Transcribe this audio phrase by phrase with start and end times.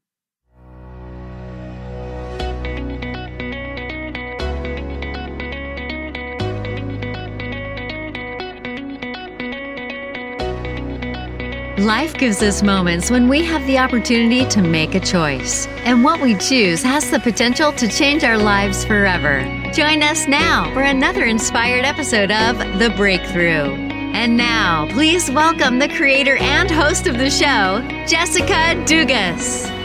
[11.84, 15.66] Life gives us moments when we have the opportunity to make a choice.
[15.84, 19.42] And what we choose has the potential to change our lives forever.
[19.70, 23.74] Join us now for another inspired episode of The Breakthrough.
[24.14, 29.83] And now, please welcome the creator and host of the show, Jessica Dugas.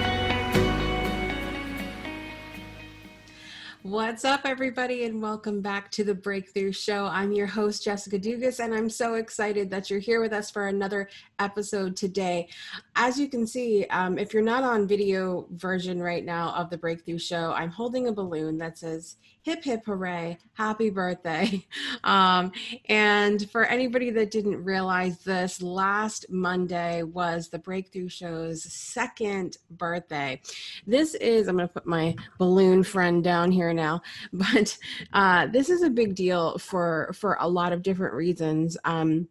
[3.89, 7.07] What's up, everybody, and welcome back to the Breakthrough Show.
[7.07, 10.67] I'm your host, Jessica Dugas, and I'm so excited that you're here with us for
[10.67, 12.49] another episode today.
[12.95, 16.77] As you can see, um, if you're not on video version right now of the
[16.77, 21.65] Breakthrough Show, I'm holding a balloon that says hip hip hooray, happy birthday.
[22.03, 22.53] Um,
[22.87, 30.41] and for anybody that didn't realize this, last Monday was the Breakthrough Show's second birthday.
[30.87, 34.01] This is, I'm going to put my balloon friend down here now,
[34.33, 34.77] but
[35.13, 38.77] uh, this is a big deal for, for a lot of different reasons.
[38.85, 39.27] Um,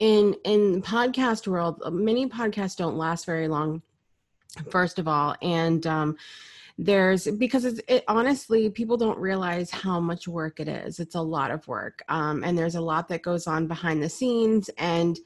[0.00, 3.80] in in podcast world many podcasts don't last very long
[4.70, 6.14] first of all and um
[6.78, 11.00] there's because it's it, honestly people don't realize how much work it is.
[11.00, 14.08] It's a lot of work um, and there's a lot that goes on behind the
[14.08, 15.18] scenes and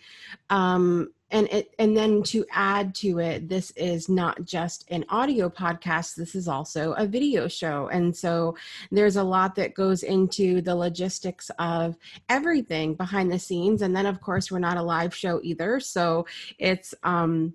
[0.48, 5.48] um, and it and then to add to it this is not just an audio
[5.48, 8.54] podcast this is also a video show and so
[8.90, 11.96] there's a lot that goes into the logistics of
[12.28, 16.26] everything behind the scenes and then of course we're not a live show either so
[16.58, 17.54] it's um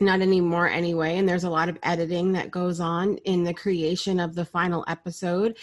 [0.00, 4.20] not anymore anyway and there's a lot of editing that goes on in the creation
[4.20, 5.56] of the final episode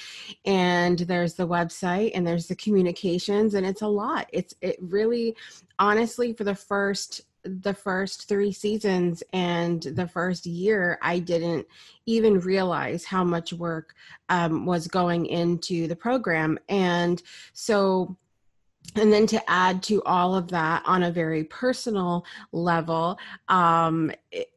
[0.46, 4.30] and there's the website and there's the communications and it's a lot.
[4.32, 5.36] It's it really
[5.80, 11.66] honestly for the first the first three seasons and the first year i didn't
[12.06, 13.96] even realize how much work
[14.30, 16.60] um, was going into the program.
[16.70, 17.22] And
[17.54, 18.16] so
[18.96, 23.18] and then to add to all of that on a very personal level
[23.50, 24.52] um, it,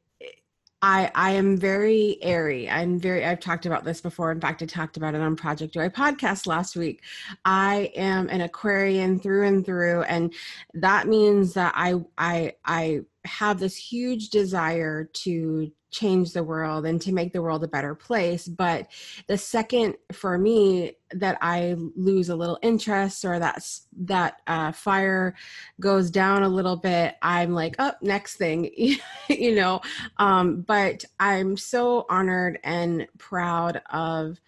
[0.84, 2.68] I, I am very airy.
[2.68, 4.30] I'm very, I've talked about this before.
[4.30, 7.02] In fact, I talked about it on Project Joy podcast last week.
[7.46, 10.02] I am an Aquarian through and through.
[10.02, 10.34] And
[10.74, 17.00] that means that I, I, I have this huge desire to change the world and
[17.00, 18.48] to make the world a better place.
[18.48, 18.88] But
[19.28, 25.36] the second for me that I lose a little interest or that's that uh, fire
[25.80, 28.70] goes down a little bit, I'm like, oh, next thing,
[29.28, 29.80] you know.
[30.16, 34.40] Um, but I'm so honored and proud of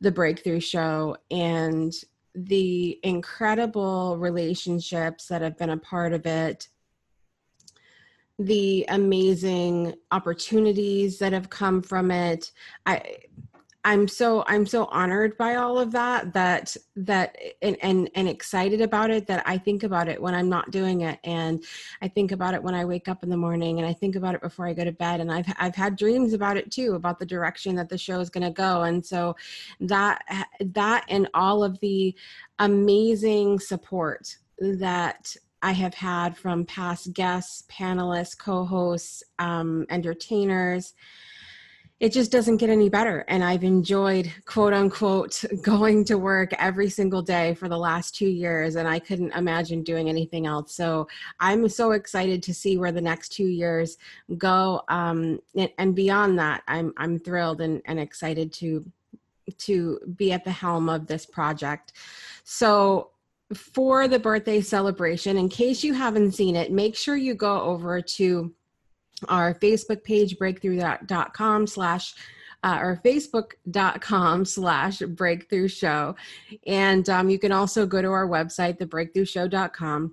[0.00, 1.94] the Breakthrough Show and
[2.34, 6.68] the incredible relationships that have been a part of it
[8.38, 12.52] the amazing opportunities that have come from it.
[12.86, 13.18] I
[13.84, 18.80] i'm so i'm so honored by all of that that that and, and and excited
[18.80, 21.18] about it that i think about it when i'm not doing it.
[21.24, 21.64] And
[22.02, 24.34] i think about it when i wake up in the morning and i think about
[24.34, 25.20] it before i go to bed.
[25.20, 28.30] And i've i've had dreams about it too about the direction that the show is
[28.30, 28.82] going to go.
[28.82, 29.36] And so
[29.80, 30.22] that
[30.74, 32.14] that and all of the
[32.58, 40.94] amazing support that I have had from past guests, panelists, co hosts, um, entertainers.
[42.00, 43.24] It just doesn't get any better.
[43.26, 48.28] And I've enjoyed, quote unquote, going to work every single day for the last two
[48.28, 48.76] years.
[48.76, 50.74] And I couldn't imagine doing anything else.
[50.76, 51.08] So
[51.40, 53.96] I'm so excited to see where the next two years
[54.36, 54.82] go.
[54.88, 58.84] Um, and, and beyond that, I'm, I'm thrilled and, and excited to
[59.56, 61.94] to be at the helm of this project.
[62.44, 63.10] So
[63.54, 68.00] for the birthday celebration, in case you haven't seen it, make sure you go over
[68.00, 68.54] to
[69.28, 72.14] our Facebook page, breakthrough.com slash
[72.64, 76.16] uh, or facebook.com slash breakthrough show.
[76.66, 80.12] And um, you can also go to our website, thebreakthroughshow.com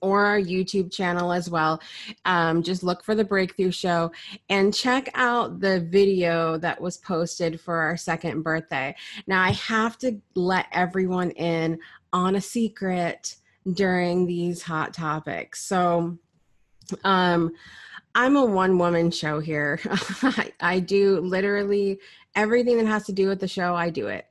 [0.00, 1.80] or our YouTube channel as well.
[2.24, 4.12] Um, just look for the Breakthrough Show
[4.48, 8.94] and check out the video that was posted for our second birthday.
[9.26, 11.78] Now, I have to let everyone in
[12.12, 13.36] on a secret
[13.72, 15.64] during these hot topics.
[15.64, 16.18] So,
[17.02, 17.52] um,
[18.14, 19.80] I'm a one woman show here.
[20.22, 21.98] I, I, do literally
[22.36, 24.26] everything that has to do with the show, I do it.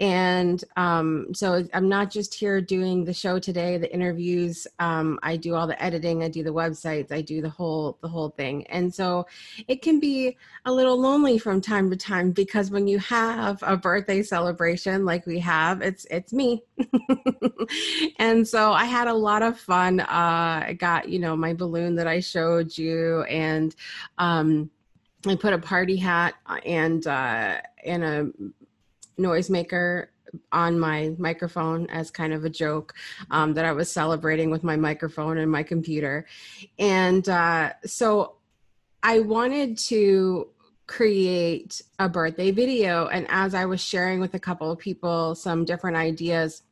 [0.00, 4.64] And um, so I'm not just here doing the show today, the interviews.
[4.78, 8.08] Um, I do all the editing, I do the websites, I do the whole the
[8.08, 8.64] whole thing.
[8.68, 9.26] And so
[9.66, 10.36] it can be
[10.66, 15.26] a little lonely from time to time because when you have a birthday celebration like
[15.26, 16.62] we have, it's it's me.
[18.18, 19.98] and so I had a lot of fun.
[19.98, 23.74] Uh, I got you know my balloon that I showed you, and
[24.18, 24.70] um,
[25.26, 26.34] I put a party hat
[26.64, 28.30] and uh, and a
[29.18, 30.08] noisemaker
[30.52, 32.94] on my microphone as kind of a joke
[33.30, 36.26] um, that I was celebrating with my microphone and my computer.
[36.78, 38.36] And uh, so
[39.02, 40.48] I wanted to
[40.86, 43.08] create a birthday video.
[43.08, 46.62] And as I was sharing with a couple of people some different ideas,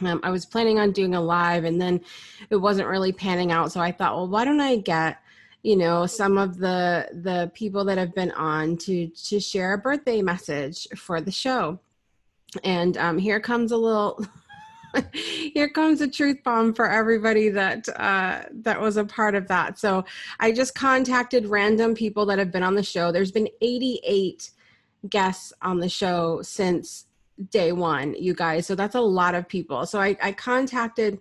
[0.00, 2.00] um, I was planning on doing a live and then
[2.50, 3.70] it wasn't really panning out.
[3.70, 5.18] So I thought, well, why don't I get
[5.64, 9.78] you know some of the the people that have been on to to share a
[9.78, 11.80] birthday message for the show.
[12.62, 14.24] And um, here comes a little
[15.14, 19.78] here comes a truth bomb for everybody that uh, that was a part of that.
[19.78, 20.04] So
[20.38, 23.10] i just contacted random people that have been on the show.
[23.10, 24.50] There's been 88
[25.08, 27.06] guests on the show since
[27.50, 28.66] day one you guys.
[28.66, 29.86] So that's a lot of people.
[29.86, 31.20] So i, I contacted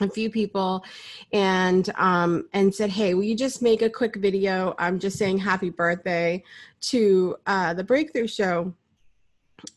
[0.00, 0.84] a few people
[1.32, 4.74] and um, and said hey will you just make a quick video?
[4.78, 6.44] I'm just saying happy birthday
[6.82, 8.72] to uh, the breakthrough show.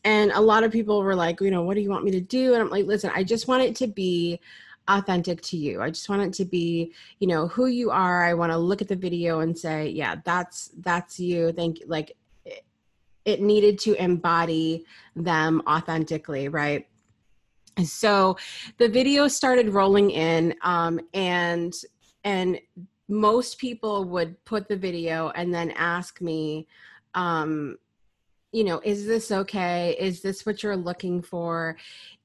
[0.04, 2.20] And a lot of people were like you know what do you want me to
[2.20, 2.54] do?
[2.54, 4.40] And i'm like listen i just want it to be
[4.88, 5.80] authentic to you.
[5.80, 8.24] I just want it to be you know who you are.
[8.24, 11.86] I want to look at the video and say yeah that's that's you thank you.
[11.86, 12.64] Like it,
[13.24, 14.84] it needed to embody
[15.16, 16.86] them authentically right
[17.84, 18.36] so
[18.78, 21.74] the video started rolling in um, and
[22.24, 22.60] and
[23.08, 26.66] most people would put the video and then ask me
[27.14, 27.76] um,
[28.52, 31.76] you know is this okay is this what you're looking for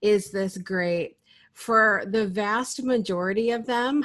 [0.01, 1.17] is this great
[1.53, 4.03] for the vast majority of them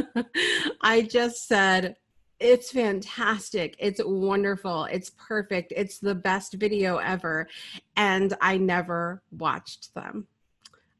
[0.80, 1.96] i just said
[2.38, 3.76] it's fantastic.
[3.78, 4.84] It's wonderful.
[4.84, 5.72] It's perfect.
[5.74, 7.48] It's the best video ever.
[7.96, 10.26] And I never watched them.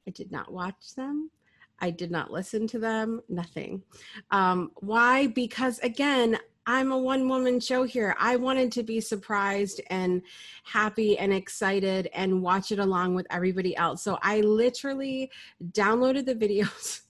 [0.06, 1.30] I did not watch them.
[1.78, 3.82] I did not listen to them, nothing.
[4.30, 5.26] Um, why?
[5.26, 8.16] Because again, I'm a one woman show here.
[8.18, 10.22] I wanted to be surprised and
[10.64, 14.02] happy and excited and watch it along with everybody else.
[14.02, 15.30] So I literally
[15.72, 17.02] downloaded the videos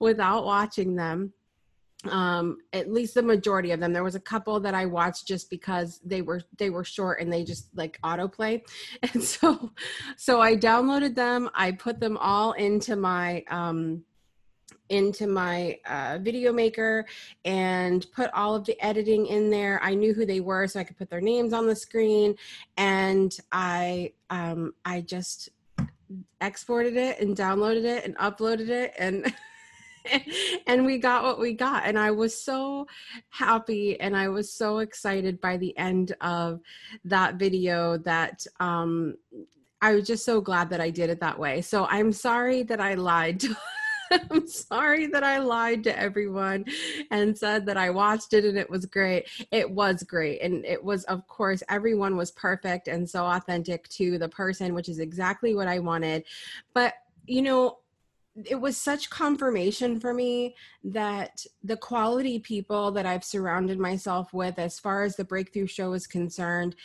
[0.00, 1.32] without watching them
[2.10, 3.92] um at least the majority of them.
[3.92, 7.32] There was a couple that i watched just because they were they were short and
[7.32, 8.62] they just like autoplay.
[9.14, 9.72] And so
[10.16, 11.50] so i downloaded them.
[11.54, 14.04] I put them all into my um
[14.88, 17.04] into my uh, video maker
[17.44, 19.80] and put all of the editing in there.
[19.82, 22.36] I knew who they were so i could put their names on the screen.
[22.76, 25.50] And i um i just
[26.40, 29.32] exported it and downloaded it and uploaded it and
[30.66, 31.84] and we got what we got.
[31.86, 32.86] And I was so
[33.30, 36.60] happy and I was so excited by the end of
[37.04, 39.16] that video that um,
[39.80, 41.62] I was just so glad that I did it that way.
[41.62, 43.44] So I'm sorry that I lied.
[44.30, 46.64] I'm sorry that I lied to everyone
[47.10, 49.28] and said that I watched it and it was great.
[49.50, 50.40] It was great.
[50.42, 54.88] And it was, of course, everyone was perfect and so authentic to the person, which
[54.88, 56.24] is exactly what I wanted.
[56.72, 56.94] But,
[57.26, 57.78] you know,
[58.44, 60.54] it was such confirmation for me
[60.84, 65.92] that the quality people that I've surrounded myself with, as far as the breakthrough show
[65.94, 66.76] is concerned,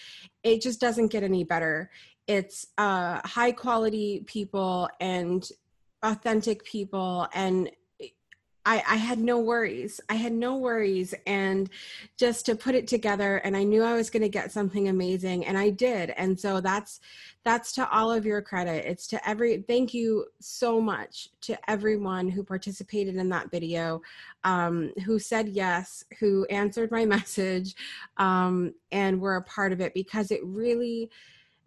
[0.44, 1.92] it just doesn't get any better.
[2.28, 5.48] It's uh, high quality people and
[6.04, 7.70] authentic people and
[8.66, 10.00] I, I had no worries.
[10.10, 11.16] I had no worries.
[11.26, 11.70] And
[12.18, 15.46] just to put it together, and I knew I was going to get something amazing,
[15.46, 16.12] and I did.
[16.12, 17.00] And so that's
[17.44, 18.86] that's to all of your credit.
[18.86, 24.02] It's to every thank you so much to everyone who participated in that video,
[24.44, 27.76] um, who said yes, who answered my message,
[28.18, 31.10] um, and were a part of it because it really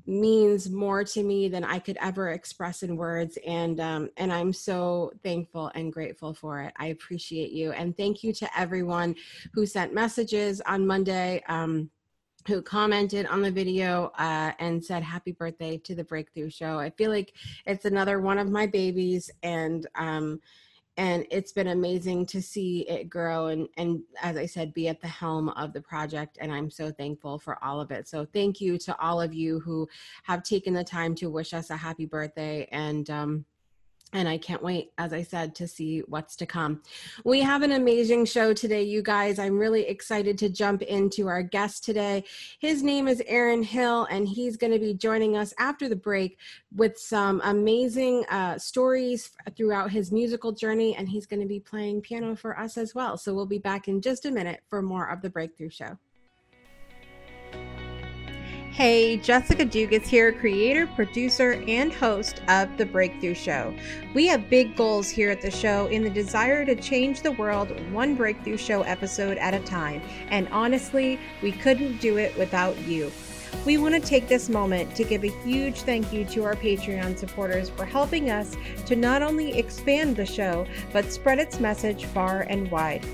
[0.06, 3.38] means more to me than I could ever express in words.
[3.46, 6.72] And um, and I'm so thankful and grateful for it.
[6.76, 9.14] I appreciate you, and thank you to everyone
[9.52, 11.42] who sent messages on Monday.
[11.48, 11.90] Um,
[12.46, 16.90] who commented on the video uh, and said happy birthday to the breakthrough show i
[16.90, 17.32] feel like
[17.64, 20.38] it's another one of my babies and um,
[20.96, 25.00] and it's been amazing to see it grow and and as i said be at
[25.00, 28.08] the helm of the project and i'm so thankful for all of it.
[28.08, 29.88] So thank you to all of you who
[30.24, 33.44] have taken the time to wish us a happy birthday and um
[34.14, 36.82] and I can't wait, as I said, to see what's to come.
[37.24, 39.40] We have an amazing show today, you guys.
[39.40, 42.22] I'm really excited to jump into our guest today.
[42.60, 46.38] His name is Aaron Hill, and he's going to be joining us after the break
[46.74, 52.00] with some amazing uh, stories throughout his musical journey, and he's going to be playing
[52.00, 53.18] piano for us as well.
[53.18, 55.98] So we'll be back in just a minute for more of the Breakthrough Show.
[58.74, 63.72] Hey, Jessica Dugas here, creator, producer, and host of The Breakthrough Show.
[64.14, 67.70] We have big goals here at the show in the desire to change the world
[67.92, 70.02] one Breakthrough Show episode at a time.
[70.26, 73.12] And honestly, we couldn't do it without you.
[73.64, 77.16] We want to take this moment to give a huge thank you to our Patreon
[77.16, 82.40] supporters for helping us to not only expand the show, but spread its message far
[82.50, 83.06] and wide.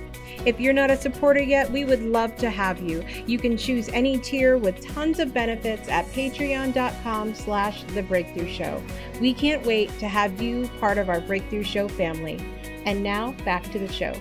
[0.47, 3.05] If you're not a supporter yet, we would love to have you.
[3.27, 8.83] You can choose any tier with tons of benefits at patreon.com slash the breakthrough show.
[9.21, 12.39] We can't wait to have you part of our breakthrough show family.
[12.87, 14.15] And now back to the show.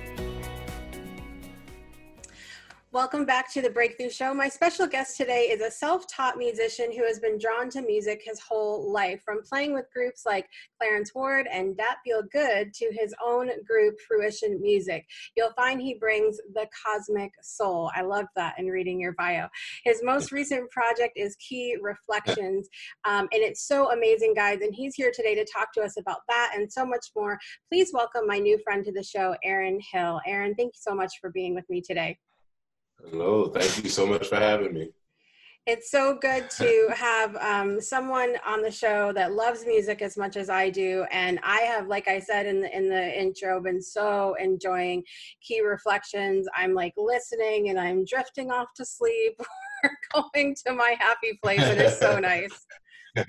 [2.91, 4.33] Welcome back to the Breakthrough Show.
[4.33, 8.23] My special guest today is a self taught musician who has been drawn to music
[8.25, 10.47] his whole life, from playing with groups like
[10.81, 15.05] Clarence Ward and Dat Feel Good to his own group, Fruition Music.
[15.37, 17.91] You'll find he brings the cosmic soul.
[17.95, 19.49] I love that in reading your bio.
[19.83, 22.67] His most recent project is Key Reflections,
[23.05, 24.61] um, and it's so amazing, guys.
[24.61, 27.37] And he's here today to talk to us about that and so much more.
[27.71, 30.19] Please welcome my new friend to the show, Aaron Hill.
[30.25, 32.17] Aaron, thank you so much for being with me today.
[33.05, 34.89] Hello, thank you so much for having me.
[35.65, 40.35] It's so good to have um, someone on the show that loves music as much
[40.35, 43.81] as I do, and I have, like I said in the in the intro, been
[43.81, 45.03] so enjoying
[45.41, 46.47] key reflections.
[46.55, 49.39] I'm like listening, and I'm drifting off to sleep,
[49.83, 49.91] or
[50.33, 51.61] going to my happy place.
[51.61, 52.65] It is so nice.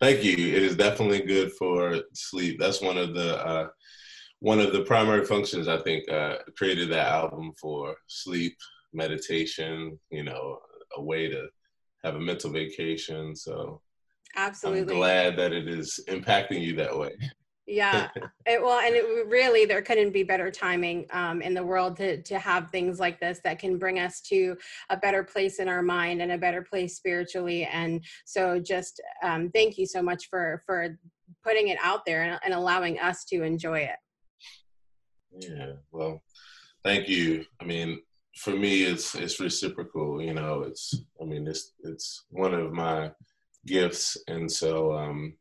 [0.00, 0.34] Thank you.
[0.34, 2.58] It is definitely good for sleep.
[2.60, 3.68] That's one of the uh,
[4.44, 8.54] one of the primary functions I think uh, created that album for sleep,
[8.92, 10.58] meditation, you know,
[10.98, 11.48] a way to
[12.04, 13.34] have a mental vacation.
[13.34, 13.80] So
[14.36, 17.12] absolutely I'm glad that it is impacting you that way.
[17.66, 18.08] Yeah,
[18.44, 22.20] it, well, and it really there couldn't be better timing um, in the world to
[22.20, 24.58] to have things like this that can bring us to
[24.90, 27.64] a better place in our mind and a better place spiritually.
[27.64, 30.98] And so, just um, thank you so much for for
[31.42, 33.96] putting it out there and, and allowing us to enjoy it.
[35.38, 36.22] Yeah, well,
[36.82, 37.44] thank you.
[37.60, 38.00] I mean,
[38.36, 40.20] for me, it's it's reciprocal.
[40.20, 43.10] You know, it's I mean, it's it's one of my
[43.66, 45.34] gifts, and so um,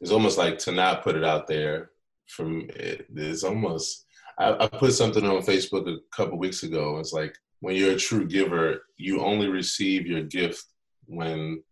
[0.00, 1.90] it's almost like to not put it out there.
[2.28, 4.06] From it is almost.
[4.38, 6.98] I, I put something on Facebook a couple weeks ago.
[6.98, 10.64] It's like when you're a true giver, you only receive your gift
[11.06, 11.62] when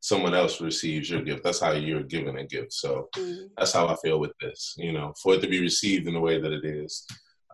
[0.00, 1.44] someone else receives your gift.
[1.44, 2.72] That's how you're given a gift.
[2.72, 3.46] So mm-hmm.
[3.56, 4.74] that's how I feel with this.
[4.78, 7.06] You know, for it to be received in the way that it is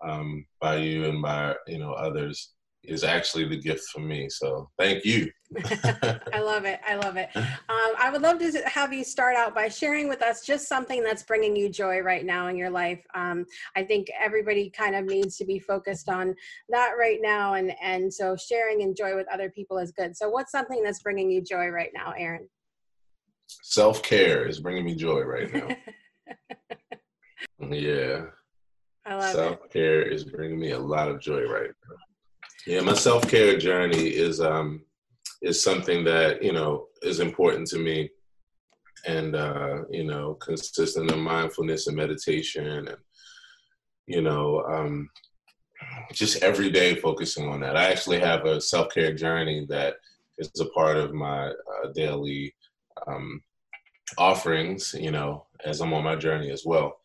[0.06, 2.52] um, by you and by you know others
[2.84, 4.28] is actually the gift for me.
[4.28, 5.30] So thank you.
[6.32, 6.80] I love it.
[6.86, 7.28] I love it.
[7.34, 7.46] Um,
[7.98, 11.22] I would love to have you start out by sharing with us just something that's
[11.22, 13.04] bringing you joy right now in your life.
[13.14, 16.34] Um, I think everybody kind of needs to be focused on
[16.68, 20.16] that right now, and and so sharing and joy with other people is good.
[20.16, 22.48] So what's something that's bringing you joy right now, Aaron?
[23.46, 25.68] Self care is bringing me joy right now.
[27.70, 28.22] yeah.
[29.04, 31.96] I love self care is bringing me a lot of joy right now.
[32.66, 34.82] Yeah, my self care journey is um
[35.42, 38.10] is something that you know is important to me,
[39.06, 42.96] and uh, you know, consistent of mindfulness and meditation, and
[44.06, 45.08] you know, um,
[46.12, 47.76] just every day focusing on that.
[47.76, 49.96] I actually have a self care journey that
[50.38, 52.54] is a part of my uh, daily
[53.06, 53.42] um,
[54.18, 54.94] offerings.
[54.98, 56.98] You know, as I'm on my journey as well.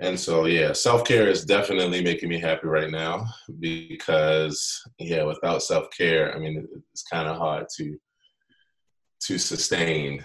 [0.00, 3.26] And so, yeah, self care is definitely making me happy right now
[3.60, 7.96] because, yeah, without self care, I mean, it's kind of hard to
[9.26, 10.24] to sustain.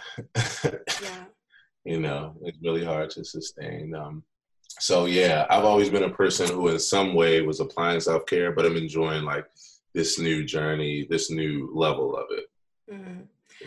[1.01, 1.25] yeah.
[1.85, 3.95] you know, it's really hard to sustain.
[3.95, 4.23] Um,
[4.79, 8.51] so yeah, I've always been a person who, in some way, was applying self care,
[8.51, 9.45] but I'm enjoying like
[9.93, 12.45] this new journey, this new level of it.
[12.93, 13.21] Mm-hmm.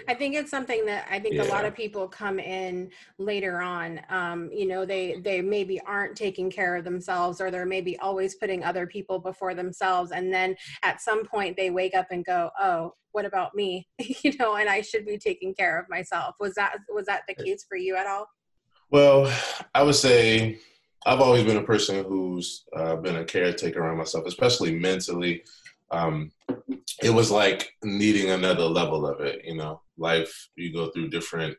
[0.09, 1.45] I think it's something that I think yeah.
[1.45, 4.01] a lot of people come in later on.
[4.09, 8.35] Um, you know, they they maybe aren't taking care of themselves, or they're maybe always
[8.35, 12.51] putting other people before themselves, and then at some point they wake up and go,
[12.59, 13.89] "Oh, what about me?"
[14.23, 16.37] you know, and I should be taking care of myself.
[16.41, 18.29] Was that was that the case for you at all?
[18.91, 19.33] Well,
[19.75, 20.59] I would say
[21.07, 25.45] I've always been a person who's uh, been a caretaker around myself, especially mentally.
[25.91, 26.31] Um,
[27.02, 29.42] it was like needing another level of it.
[29.44, 31.56] You know, life you go through different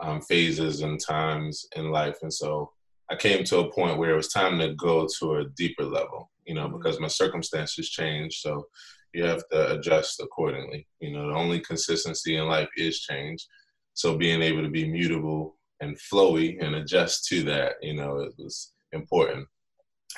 [0.00, 2.72] um, phases and times in life, and so
[3.10, 6.30] I came to a point where it was time to go to a deeper level,
[6.44, 6.76] you know, mm-hmm.
[6.76, 8.40] because my circumstances changed.
[8.40, 8.66] So
[9.12, 10.86] you have to adjust accordingly.
[11.00, 13.46] You know, the only consistency in life is change.
[13.94, 18.32] So being able to be mutable and flowy and adjust to that, you know, it
[18.38, 19.46] was important.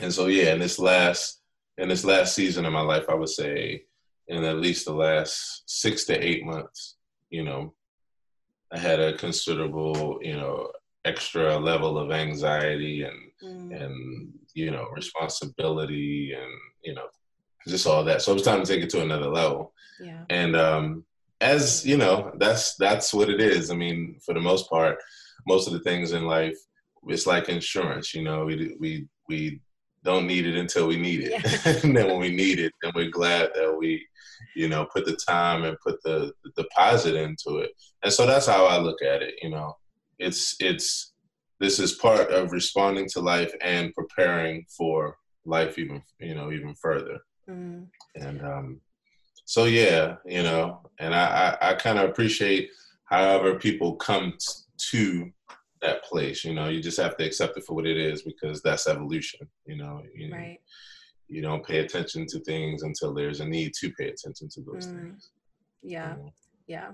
[0.01, 1.43] And so yeah, in this last
[1.77, 3.85] in this last season of my life, I would say
[4.29, 6.97] in at least the last six to eight months,
[7.31, 7.75] you know,
[8.73, 10.71] I had a considerable, you know,
[11.05, 13.83] extra level of anxiety and mm.
[13.83, 17.07] and you know responsibility and you know
[17.67, 18.23] just all that.
[18.23, 19.73] So it was time to take it to another level.
[20.01, 20.25] Yeah.
[20.31, 21.05] And um,
[21.41, 23.71] as you know, that's that's what it is.
[23.71, 24.99] I mean, for the most part,
[25.47, 26.57] most of the things in life,
[27.07, 28.15] it's like insurance.
[28.15, 29.61] You know, we we we
[30.05, 31.81] don't need it until we need it, yeah.
[31.83, 34.07] and then when we need it, then we're glad that we,
[34.55, 37.71] you know, put the time and put the, the deposit into it.
[38.03, 39.35] And so that's how I look at it.
[39.43, 39.77] You know,
[40.19, 41.13] it's it's
[41.61, 46.75] this is part of responding to life and preparing for life even you know even
[46.75, 47.19] further.
[47.49, 47.87] Mm.
[48.15, 48.81] And um,
[49.45, 52.71] so yeah, you know, and I I, I kind of appreciate
[53.05, 55.31] however people come t- to
[55.83, 56.45] that place.
[56.45, 59.49] You know, you just have to accept it for what it is because that's evolution.
[59.67, 60.59] You know, you, right.
[61.29, 64.87] you don't pay attention to things until there's a need to pay attention to those
[64.87, 65.01] mm.
[65.01, 65.31] things.
[65.83, 66.17] Yeah.
[66.17, 66.33] You know?
[66.69, 66.91] Yeah.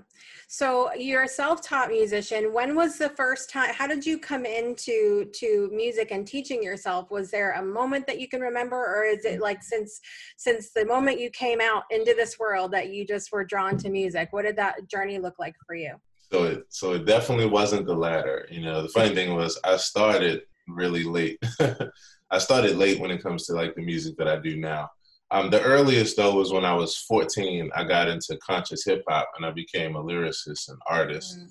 [0.47, 2.53] So you're a self-taught musician.
[2.53, 7.11] When was the first time how did you come into to music and teaching yourself?
[7.11, 9.99] Was there a moment that you can remember or is it like since
[10.37, 13.89] since the moment you came out into this world that you just were drawn to
[13.89, 14.29] music?
[14.31, 15.95] What did that journey look like for you?
[16.31, 18.47] So it so it definitely wasn't the latter.
[18.49, 21.39] You know, the funny thing was I started really late.
[22.31, 24.89] I started late when it comes to like the music that I do now.
[25.31, 27.71] Um, the earliest though was when I was 14.
[27.75, 31.37] I got into conscious hip hop and I became a lyricist and artist.
[31.37, 31.47] Mm.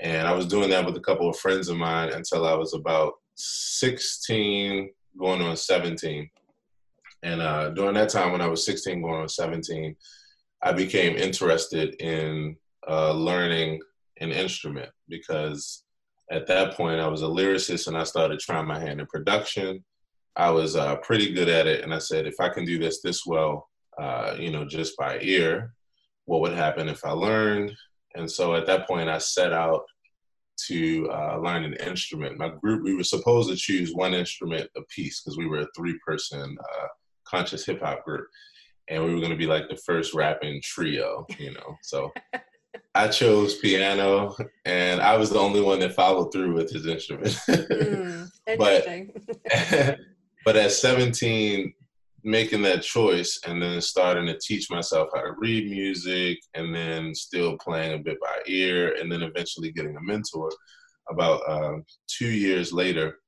[0.00, 2.72] And I was doing that with a couple of friends of mine until I was
[2.74, 6.30] about 16, going on 17.
[7.24, 9.96] And uh, during that time, when I was 16, going on 17,
[10.62, 12.56] I became interested in
[12.88, 13.80] uh, learning
[14.20, 15.84] an instrument because
[16.30, 19.84] at that point I was a lyricist and I started trying my hand in production.
[20.36, 23.00] I was uh, pretty good at it, and I said, if I can do this
[23.02, 23.68] this well,
[24.00, 25.72] uh, you know, just by ear,
[26.26, 27.72] what would happen if I learned?
[28.14, 29.82] And so at that point, I set out
[30.66, 32.38] to uh, learn an instrument.
[32.38, 35.68] My group, we were supposed to choose one instrument a piece because we were a
[35.76, 36.86] three-person uh,
[37.26, 38.26] conscious hip hop group,
[38.88, 41.76] and we were going to be like the first rapping trio, you know.
[41.82, 42.12] So
[42.94, 47.38] I chose piano, and I was the only one that followed through with his instrument.
[47.48, 49.98] mm, but
[50.44, 51.72] but at 17,
[52.24, 57.14] making that choice and then starting to teach myself how to read music and then
[57.14, 60.50] still playing a bit by ear and then eventually getting a mentor
[61.10, 63.18] about uh, two years later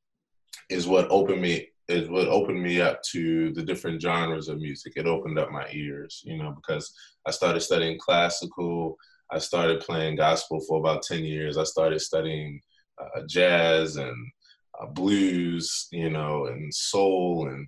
[0.69, 4.93] is what opened me is what opened me up to the different genres of music
[4.97, 6.93] it opened up my ears you know because
[7.27, 8.97] i started studying classical
[9.33, 12.61] i started playing gospel for about 10 years i started studying
[13.01, 14.17] uh, jazz and
[14.81, 17.67] uh, blues, you know, and soul, and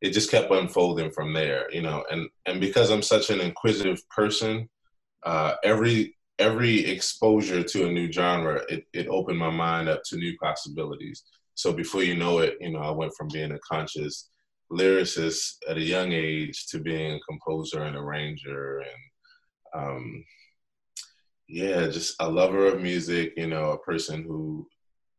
[0.00, 2.04] it just kept unfolding from there, you know.
[2.10, 4.68] And and because I'm such an inquisitive person,
[5.24, 10.16] uh, every every exposure to a new genre, it, it opened my mind up to
[10.16, 11.22] new possibilities.
[11.54, 14.30] So before you know it, you know, I went from being a conscious
[14.72, 18.90] lyricist at a young age to being a composer and arranger and
[19.74, 20.24] um,
[21.52, 24.66] yeah, just a lover of music, you know, a person who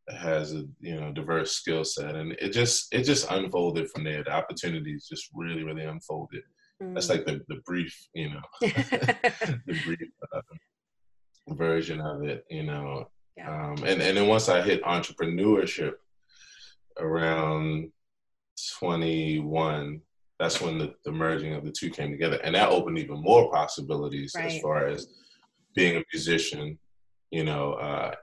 [0.10, 4.22] has a you know diverse skill set and it just it just unfolded from there
[4.22, 6.43] the opportunities just really really unfolded
[6.82, 6.93] mm.
[6.93, 13.08] that's like the, the brief you know the brief uh, version of it you know
[13.38, 13.50] yeah.
[13.50, 15.93] um, and and then once i hit entrepreneurship
[17.00, 17.89] around
[18.80, 20.02] 21
[20.38, 23.50] that's when the, the merging of the two came together and that opened even more
[23.50, 24.52] possibilities right.
[24.52, 25.08] as far as
[25.76, 26.78] being a musician
[27.32, 28.14] you know uh,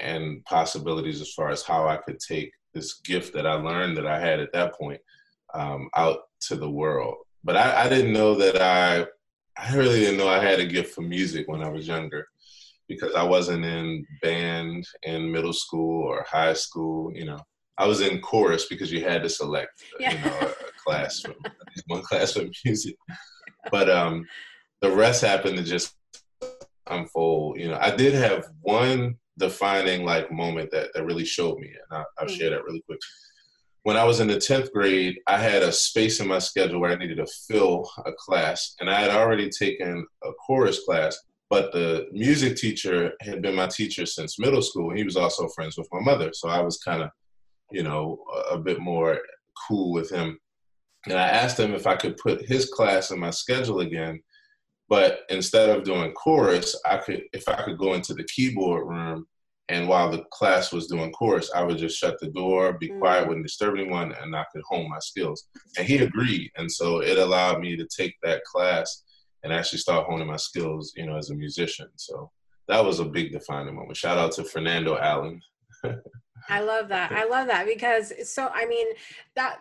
[0.00, 4.06] and possibilities as far as how I could take this gift that I learned that
[4.06, 5.00] I had at that point
[5.54, 7.16] um, out to the world.
[7.44, 9.06] But I, I, didn't know that I,
[9.62, 12.26] I really didn't know I had a gift for music when I was younger
[12.88, 17.12] because I wasn't in band in middle school or high school.
[17.14, 17.38] You know,
[17.78, 20.12] I was in chorus because you had to select, yeah.
[20.12, 21.22] you know, a, class,
[21.86, 22.96] one class for music.
[23.70, 24.26] But um,
[24.80, 25.94] the rest happened to just
[26.88, 27.58] unfold.
[27.58, 31.68] You know, I did have one defining like moment that, that really showed me.
[31.68, 32.38] And I, will mm-hmm.
[32.38, 33.00] share that really quick.
[33.84, 36.92] When I was in the 10th grade, I had a space in my schedule where
[36.92, 38.76] I needed to fill a class.
[38.80, 41.18] And I had already taken a chorus class,
[41.50, 44.90] but the music teacher had been my teacher since middle school.
[44.90, 46.30] And he was also friends with my mother.
[46.32, 47.10] So I was kind of
[47.72, 48.18] you know,
[48.50, 49.18] a bit more
[49.66, 50.38] cool with him.
[51.06, 54.22] And I asked him if I could put his class in my schedule again.
[54.88, 59.26] But instead of doing chorus, I could if I could go into the keyboard room
[59.68, 62.98] and while the class was doing chorus, I would just shut the door, be mm.
[62.98, 65.46] quiet, wouldn't disturb anyone, and I could hone my skills.
[65.78, 66.50] And he agreed.
[66.56, 69.04] And so it allowed me to take that class
[69.42, 71.88] and actually start honing my skills, you know, as a musician.
[71.96, 72.30] So
[72.68, 73.96] that was a big defining moment.
[73.96, 75.40] Shout out to Fernando Allen.
[76.48, 77.12] I love that.
[77.12, 78.86] I love that because so I mean
[79.36, 79.60] that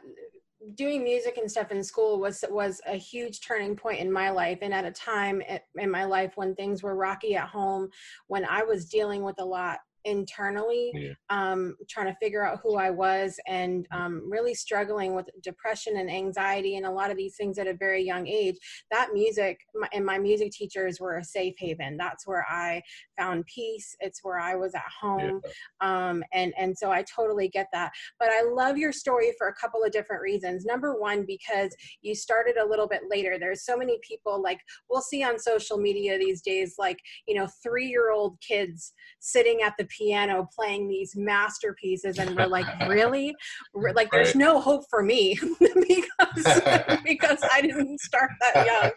[0.76, 4.60] doing music and stuff in school was was a huge turning point in my life.
[4.62, 5.42] And at a time
[5.76, 7.90] in my life when things were rocky at home
[8.28, 11.14] when i was dealing with a lot internally yeah.
[11.30, 16.10] um, trying to figure out who i was and um, really struggling with depression and
[16.10, 18.56] anxiety and a lot of these things at a very young age
[18.90, 21.98] that music my, and my music teachers were a safe haven.
[21.98, 22.82] That's where i
[23.18, 23.96] found peace.
[24.00, 25.42] It's where i was at home.
[25.82, 26.10] Yeah.
[26.10, 27.92] um, and and so i totally get that.
[28.20, 30.66] But i love your story for a couple of different reasons.
[30.66, 33.38] Number one because you started a little bit later.
[33.40, 34.60] There's so many people like
[34.90, 39.62] we'll see on social media these days like you know three year old kids sitting
[39.62, 43.36] at the piano playing these masterpieces and we're like really?
[43.74, 46.62] Like there's no hope for me because
[47.04, 48.92] because i didn't start that young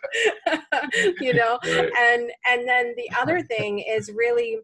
[1.21, 1.59] you know?
[1.65, 4.59] And and then the other thing is really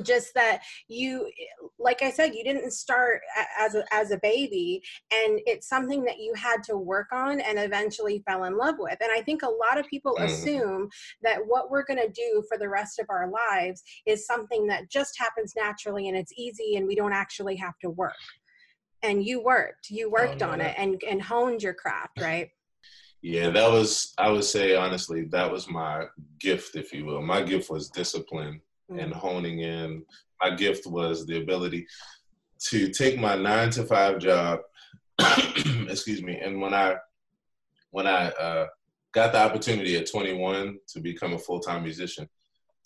[0.00, 1.30] just that you
[1.78, 3.20] like i said you didn't start
[3.58, 7.58] as a, as a baby and it's something that you had to work on and
[7.58, 8.96] eventually fell in love with.
[9.00, 10.24] And i think a lot of people mm.
[10.24, 10.88] assume
[11.22, 14.90] that what we're going to do for the rest of our lives is something that
[14.90, 18.14] just happens naturally and it's easy and we don't actually have to work.
[19.02, 19.90] And you worked.
[19.90, 22.48] You oh, worked oh, on it and and honed your craft right?
[23.20, 26.06] Yeah that was i would say honestly that was my
[26.40, 27.22] gift if you will.
[27.22, 28.60] My gift was discipline
[28.98, 29.16] and mm.
[29.16, 30.04] honing in.
[30.42, 31.86] My gift was the ability
[32.70, 34.60] to take my nine to five job,
[35.18, 36.96] excuse me, and when I
[37.90, 38.66] when I uh,
[39.12, 42.28] got the opportunity at 21 to become a full time musician,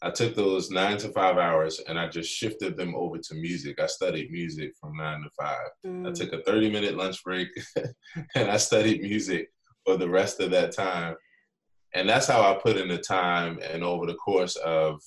[0.02, 3.80] I took those nine to five hours and I just shifted them over to music.
[3.80, 5.68] I studied music from nine to five.
[5.86, 6.08] Mm.
[6.08, 7.48] I took a 30 minute lunch break
[8.34, 9.48] and I studied music
[9.84, 11.16] for the rest of that time.
[11.94, 13.58] And that's how I put in the time.
[13.62, 15.00] And over the course of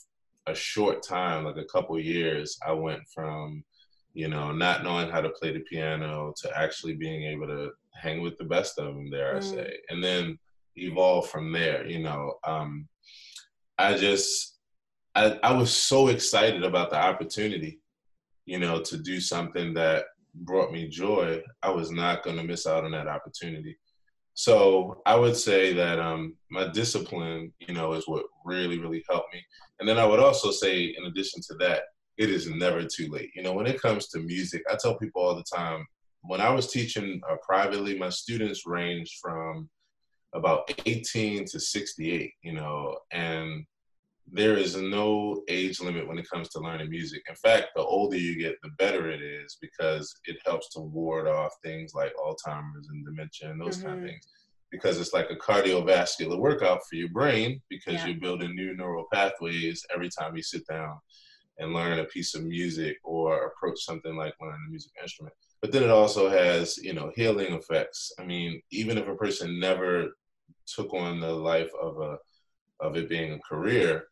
[0.49, 3.63] a short time, like a couple years, I went from,
[4.13, 8.21] you know, not knowing how to play the piano to actually being able to hang
[8.21, 9.37] with the best of them, dare mm.
[9.37, 10.37] I say, and then
[10.75, 11.85] evolve from there.
[11.85, 12.87] You know, um,
[13.77, 14.57] I just,
[15.15, 17.79] I, I was so excited about the opportunity,
[18.45, 21.41] you know, to do something that brought me joy.
[21.63, 23.77] I was not going to miss out on that opportunity.
[24.39, 29.33] So I would say that um, my discipline, you know, is what really, really helped
[29.33, 29.43] me.
[29.77, 31.81] And then I would also say, in addition to that,
[32.17, 33.31] it is never too late.
[33.35, 35.85] You know, when it comes to music, I tell people all the time,
[36.21, 39.69] when I was teaching uh, privately, my students ranged from
[40.33, 43.65] about 18 to 68, you know, and
[44.31, 47.21] there is no age limit when it comes to learning music.
[47.27, 51.27] In fact, the older you get, the better it is because it helps to ward
[51.27, 53.87] off things like Alzheimer's and dementia and those mm-hmm.
[53.87, 54.09] kind of mm-hmm.
[54.09, 54.27] things
[54.71, 58.07] because it's like a cardiovascular workout for your brain because yeah.
[58.07, 60.97] you're building new neural pathways every time you sit down
[61.57, 65.33] and learn a piece of music or approach something like learning a music instrument.
[65.61, 68.13] But then it also has, you know, healing effects.
[68.19, 70.15] I mean, even if a person never
[70.67, 72.17] took on the life of a
[72.81, 74.05] of it being a career,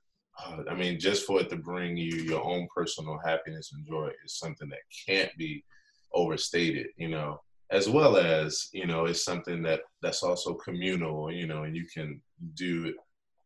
[0.46, 4.12] uh, I mean, just for it to bring you your own personal happiness and joy
[4.26, 5.64] is something that can't be
[6.14, 6.88] overstated.
[6.98, 11.64] You know, as well as you know it's something that that's also communal you know
[11.64, 12.22] and you can
[12.54, 12.96] do it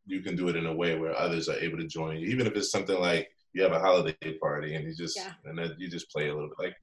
[0.05, 2.45] you can do it in a way where others are able to join you even
[2.45, 5.31] if it's something like you have a holiday party and you just yeah.
[5.45, 6.75] and then you just play a little bit like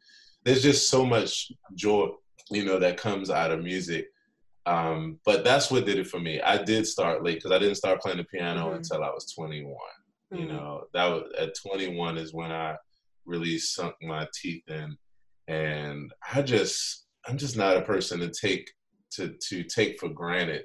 [0.45, 2.09] there's just so much joy
[2.51, 4.09] you know that comes out of music
[4.69, 7.77] um, but that's what did it for me i did start late because i didn't
[7.77, 8.77] start playing the piano mm-hmm.
[8.77, 9.73] until i was 21
[10.33, 10.43] mm-hmm.
[10.43, 12.75] you know that was at 21 is when i
[13.25, 14.97] really sunk my teeth in
[15.49, 18.71] and i just I'm just not a person to take
[19.13, 20.65] to to take for granted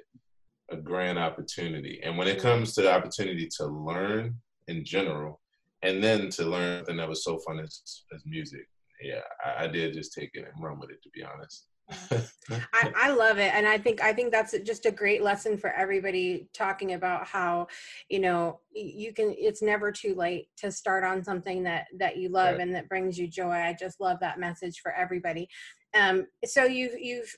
[0.70, 2.00] a grand opportunity.
[2.02, 4.36] And when it comes to the opportunity to learn
[4.66, 5.40] in general,
[5.82, 7.82] and then to learn something that was so fun as,
[8.14, 8.66] as music,
[9.02, 11.02] yeah, I, I did just take it and run with it.
[11.02, 11.66] To be honest.
[11.90, 15.70] I, I love it and i think i think that's just a great lesson for
[15.70, 17.66] everybody talking about how
[18.08, 22.28] you know you can it's never too late to start on something that that you
[22.28, 22.60] love right.
[22.60, 23.50] and that brings you joy.
[23.50, 25.48] I just love that message for everybody.
[25.94, 27.34] Um, so you've you've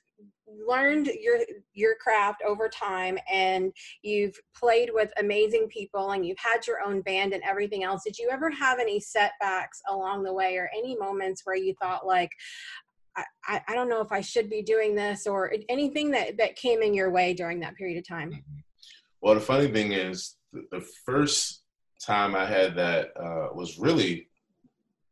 [0.67, 1.41] learned your
[1.75, 7.03] your craft over time and you've played with amazing people and you've had your own
[7.03, 8.03] band and everything else.
[8.05, 12.07] Did you ever have any setbacks along the way or any moments where you thought
[12.07, 12.31] like
[13.45, 16.83] I, I don't know if I should be doing this or anything that, that came
[16.83, 18.31] in your way during that period of time?
[18.31, 18.59] Mm-hmm.
[19.21, 21.63] Well, the funny thing is, the first
[22.01, 24.29] time I had that uh, was really,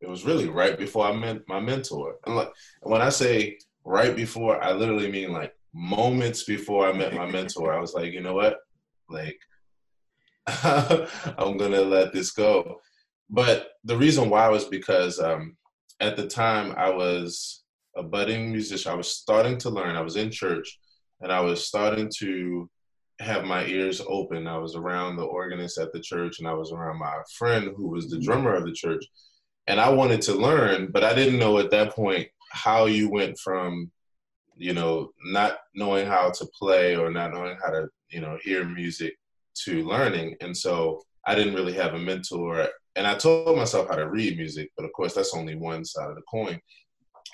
[0.00, 2.16] it was really right before I met my mentor.
[2.26, 7.14] And like when I say right before, I literally mean like moments before I met
[7.14, 7.72] my mentor.
[7.72, 8.58] I was like, you know what,
[9.08, 9.38] like
[10.46, 12.80] I'm gonna let this go.
[13.30, 15.56] But the reason why was because um,
[16.00, 17.63] at the time I was
[17.96, 18.92] a budding musician.
[18.92, 19.96] I was starting to learn.
[19.96, 20.78] I was in church,
[21.20, 22.68] and I was starting to
[23.20, 24.46] have my ears open.
[24.46, 27.88] I was around the organist at the church, and I was around my friend who
[27.88, 28.24] was the mm-hmm.
[28.24, 29.04] drummer of the church,
[29.66, 33.38] and I wanted to learn, but I didn't know at that point how you went
[33.38, 33.90] from,
[34.56, 38.64] you know, not knowing how to play or not knowing how to, you know, hear
[38.64, 39.14] music
[39.64, 42.68] to learning, and so I didn't really have a mentor.
[42.96, 46.10] And I told myself how to read music, but of course that's only one side
[46.10, 46.60] of the coin.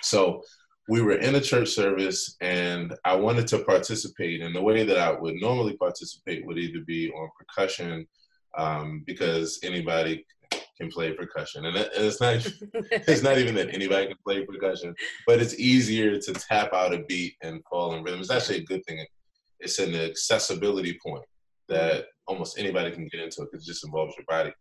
[0.02, 0.42] So
[0.88, 4.40] we were in a church service and I wanted to participate.
[4.40, 8.06] And the way that I would normally participate would either be on percussion,
[8.58, 11.66] um, because anybody can play percussion.
[11.66, 12.34] And it's not
[12.90, 14.94] it's not even that anybody can play percussion,
[15.26, 18.20] but it's easier to tap out a beat and fall in rhythm.
[18.20, 19.04] It's actually a good thing.
[19.60, 21.24] It's an accessibility point
[21.68, 24.52] that almost anybody can get into it because it just involves your body.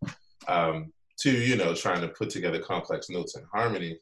[0.48, 3.98] Um, to you know, trying to put together complex notes and harmony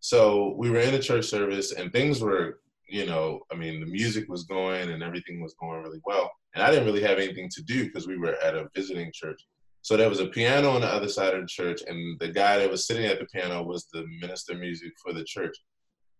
[0.00, 3.86] so we were in a church service and things were, you know, I mean, the
[3.86, 6.30] music was going and everything was going really well.
[6.54, 9.40] And I didn't really have anything to do because we were at a visiting church.
[9.86, 12.58] So there was a piano on the other side of the church, and the guy
[12.58, 15.56] that was sitting at the piano was the minister of music for the church.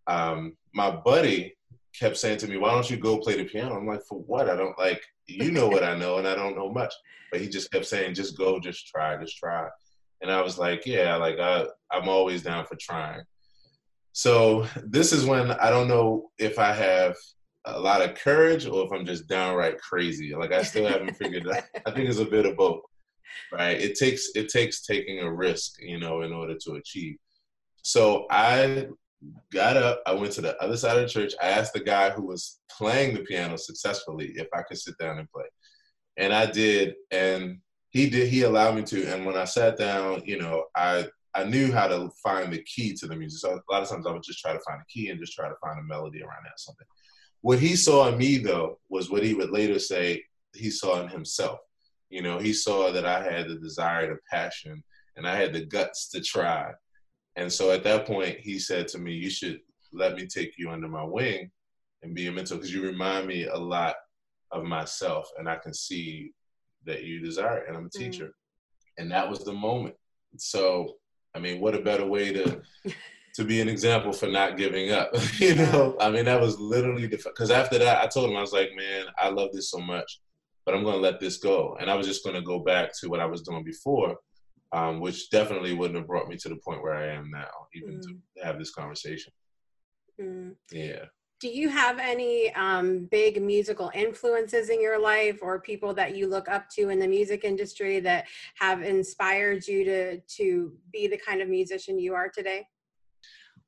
[0.07, 1.57] Um, my buddy
[1.99, 4.49] kept saying to me, "Why don't you go play the piano?" I'm like, "For what?
[4.49, 5.03] I don't like.
[5.27, 6.95] You know what I know, and I don't know much."
[7.33, 9.67] But he just kept saying, "Just go, just try, just try."
[10.21, 13.23] And I was like, "Yeah, like I, I'm always down for trying."
[14.17, 17.17] So this is when I don't know if I have
[17.67, 20.35] a lot of courage or if I'm just downright crazy.
[20.35, 21.65] Like I still haven't figured out.
[21.85, 22.81] I think it's a bit of both.
[23.53, 23.79] Right?
[23.79, 27.17] It takes it takes taking a risk, you know, in order to achieve.
[27.83, 28.87] So I
[29.53, 31.35] got up, I went to the other side of the church.
[31.43, 35.19] I asked the guy who was playing the piano successfully if I could sit down
[35.19, 35.45] and play.
[36.17, 37.59] And I did, and
[37.91, 39.13] he did he allowed me to.
[39.13, 42.95] And when I sat down, you know, I I knew how to find the key
[42.95, 43.41] to the music.
[43.41, 45.35] So a lot of times I would just try to find a key and just
[45.35, 46.87] try to find a melody around that something.
[47.43, 51.09] What he saw in me though was what he would later say he saw in
[51.09, 51.59] himself.
[52.09, 54.83] You know, he saw that I had the desire, the passion,
[55.17, 56.73] and I had the guts to try.
[57.37, 59.61] And so at that point, he said to me, "You should
[59.93, 61.51] let me take you under my wing
[62.03, 63.97] and be a mentor because you remind me a lot
[64.53, 66.33] of myself, and I can see
[66.85, 67.99] that you desire it, and I'm a mm.
[67.99, 68.33] teacher." Mm.
[68.99, 69.97] And that was the moment.
[70.39, 70.97] So
[71.37, 72.63] I mean, what a better way to
[73.35, 75.11] to be an example for not giving up?
[75.39, 78.41] you know, I mean, that was literally the because after that, I told him I
[78.41, 80.21] was like, man, I love this so much,
[80.65, 82.91] but I'm going to let this go, and I was just going to go back
[83.01, 84.17] to what I was doing before,
[84.73, 87.99] um, which definitely wouldn't have brought me to the point where I am now, even
[87.99, 88.03] mm.
[88.03, 89.33] to have this conversation.
[90.19, 90.55] Mm.
[90.73, 91.05] Yeah
[91.41, 96.29] do you have any um, big musical influences in your life or people that you
[96.29, 101.19] look up to in the music industry that have inspired you to to be the
[101.19, 102.67] kind of musician you are today?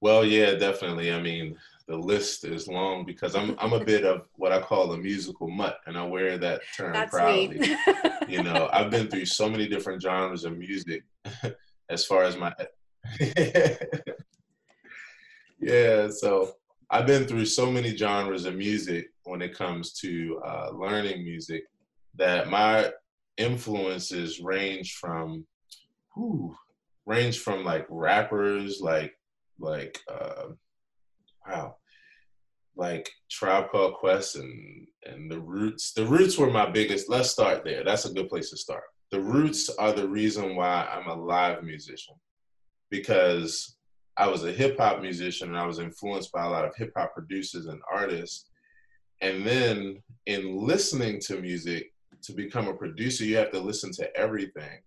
[0.00, 1.12] Well yeah definitely.
[1.12, 4.92] I mean the list is long because i'm i'm a bit of what i call
[4.92, 7.74] a musical mutt and i wear that term That's proudly.
[8.28, 11.02] You know i've been through so many different genres of music
[11.88, 12.54] as far as my
[15.58, 16.57] yeah so
[16.90, 21.64] I've been through so many genres of music when it comes to uh, learning music
[22.16, 22.90] that my
[23.36, 25.46] influences range from,
[26.14, 26.56] whew,
[27.04, 29.14] range from like rappers, like
[29.60, 30.46] like uh,
[31.46, 31.76] wow,
[32.76, 35.92] like Tribe Called Quest and and the Roots.
[35.92, 37.10] The Roots were my biggest.
[37.10, 37.84] Let's start there.
[37.84, 38.84] That's a good place to start.
[39.10, 42.14] The Roots are the reason why I'm a live musician
[42.90, 43.77] because
[44.18, 46.92] I was a hip hop musician and I was influenced by a lot of hip
[46.96, 48.46] hop producers and artists.
[49.20, 54.16] And then in listening to music, to become a producer, you have to listen to
[54.16, 54.80] everything.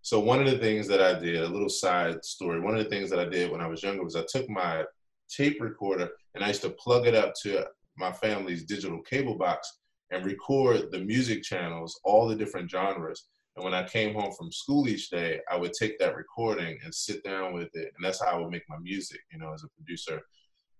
[0.00, 2.90] So one of the things that I did, a little side story, one of the
[2.90, 4.84] things that I did when I was younger was I took my
[5.28, 9.80] tape recorder and I used to plug it up to my family's digital cable box
[10.10, 13.28] and record the music channels, all the different genres.
[13.56, 16.94] And when I came home from school each day, I would take that recording and
[16.94, 17.92] sit down with it.
[17.94, 20.22] And that's how I would make my music, you know, as a producer,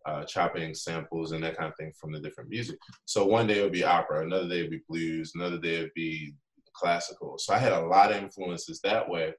[0.07, 2.79] uh, chopping samples and that kind of thing from the different music.
[3.05, 5.77] So one day it would be opera, another day it would be blues, another day
[5.77, 6.35] it would be
[6.75, 7.37] classical.
[7.39, 9.35] So I had a lot of influences that way.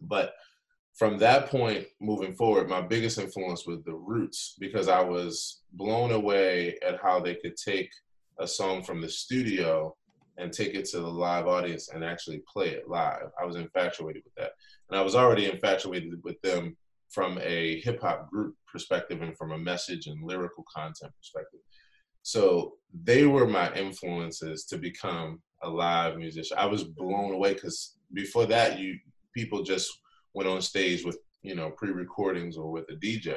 [0.00, 0.32] But
[0.94, 6.10] from that point moving forward, my biggest influence was the Roots because I was blown
[6.10, 7.90] away at how they could take
[8.38, 9.94] a song from the studio
[10.38, 13.30] and take it to the live audience and actually play it live.
[13.40, 14.52] I was infatuated with that.
[14.90, 16.76] And I was already infatuated with them
[17.08, 21.60] from a hip hop group perspective and from a message and lyrical content perspective.
[22.22, 26.58] So they were my influences to become a live musician.
[26.58, 28.98] I was blown away because before that, you
[29.32, 29.90] people just
[30.34, 33.36] went on stage with you know pre-recordings or with a DJ.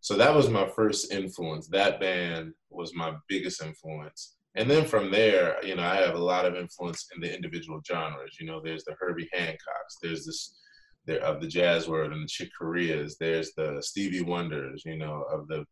[0.00, 1.68] So that was my first influence.
[1.68, 4.36] That band was my biggest influence.
[4.56, 7.80] And then from there, you know, I have a lot of influence in the individual
[7.86, 8.36] genres.
[8.40, 10.56] You know, there's the Herbie Hancocks, there's this
[11.06, 15.48] there of the jazz world and the Chick there's the Stevie Wonders, you know, of
[15.48, 15.64] the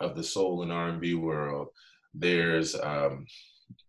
[0.00, 1.68] of the soul and R&B world.
[2.14, 3.26] There's um,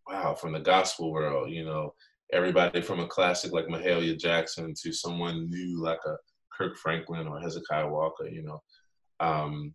[0.07, 1.93] wow, from the gospel world, you know,
[2.33, 6.15] everybody from a classic like Mahalia Jackson to someone new like a
[6.57, 8.61] Kirk Franklin or Hezekiah Walker, you know.
[9.19, 9.73] Um,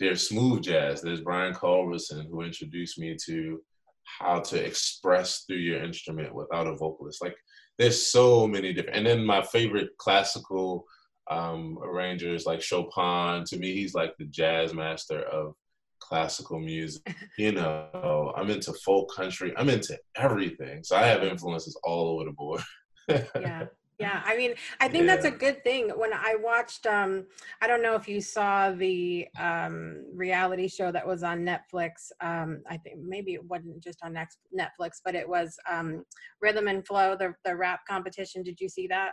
[0.00, 1.00] there's smooth jazz.
[1.00, 3.60] There's Brian Culbertson who introduced me to
[4.04, 7.22] how to express through your instrument without a vocalist.
[7.22, 7.36] Like
[7.78, 8.96] there's so many different.
[8.96, 10.84] And then my favorite classical
[11.30, 13.44] um, arrangers like Chopin.
[13.44, 15.54] To me, he's like the jazz master of
[16.00, 17.02] classical music.
[17.38, 19.52] You know, I'm into folk country.
[19.56, 20.84] I'm into everything.
[20.84, 22.62] So I have influences all over the board.
[23.08, 23.66] yeah.
[23.98, 25.14] Yeah, I mean, I think yeah.
[25.14, 25.90] that's a good thing.
[25.90, 27.26] When I watched, um,
[27.62, 32.10] I don't know if you saw the um, reality show that was on Netflix.
[32.20, 36.04] Um, I think maybe it wasn't just on Netflix, but it was um,
[36.40, 38.42] Rhythm and Flow, the the rap competition.
[38.42, 39.12] Did you see that?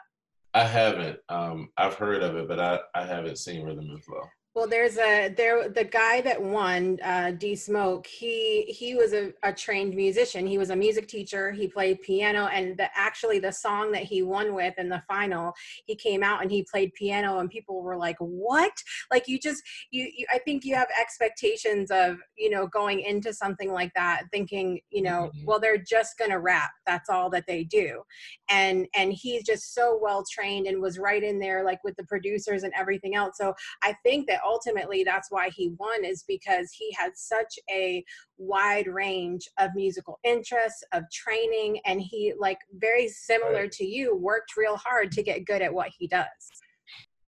[0.53, 1.19] I haven't.
[1.29, 4.23] Um, I've heard of it, but I, I haven't seen Rhythm and Flow.
[4.53, 8.05] Well, there's a there the guy that won uh, D Smoke.
[8.05, 10.45] He he was a, a, trained musician.
[10.45, 11.53] He was a music teacher.
[11.53, 15.53] He played piano, and the, actually the song that he won with in the final,
[15.85, 18.73] he came out and he played piano, and people were like, "What?"
[19.09, 23.33] Like you just you, you I think you have expectations of you know going into
[23.33, 25.45] something like that, thinking you know, mm-hmm.
[25.45, 26.71] well they're just gonna rap.
[26.85, 28.01] That's all that they do,
[28.49, 32.03] and and he's just so well trained and was right in there like with the
[32.03, 33.37] producers and everything else.
[33.37, 38.03] So I think that ultimately that's why he won is because he had such a
[38.37, 43.71] wide range of musical interests of training and he like very similar right.
[43.71, 46.25] to you worked real hard to get good at what he does.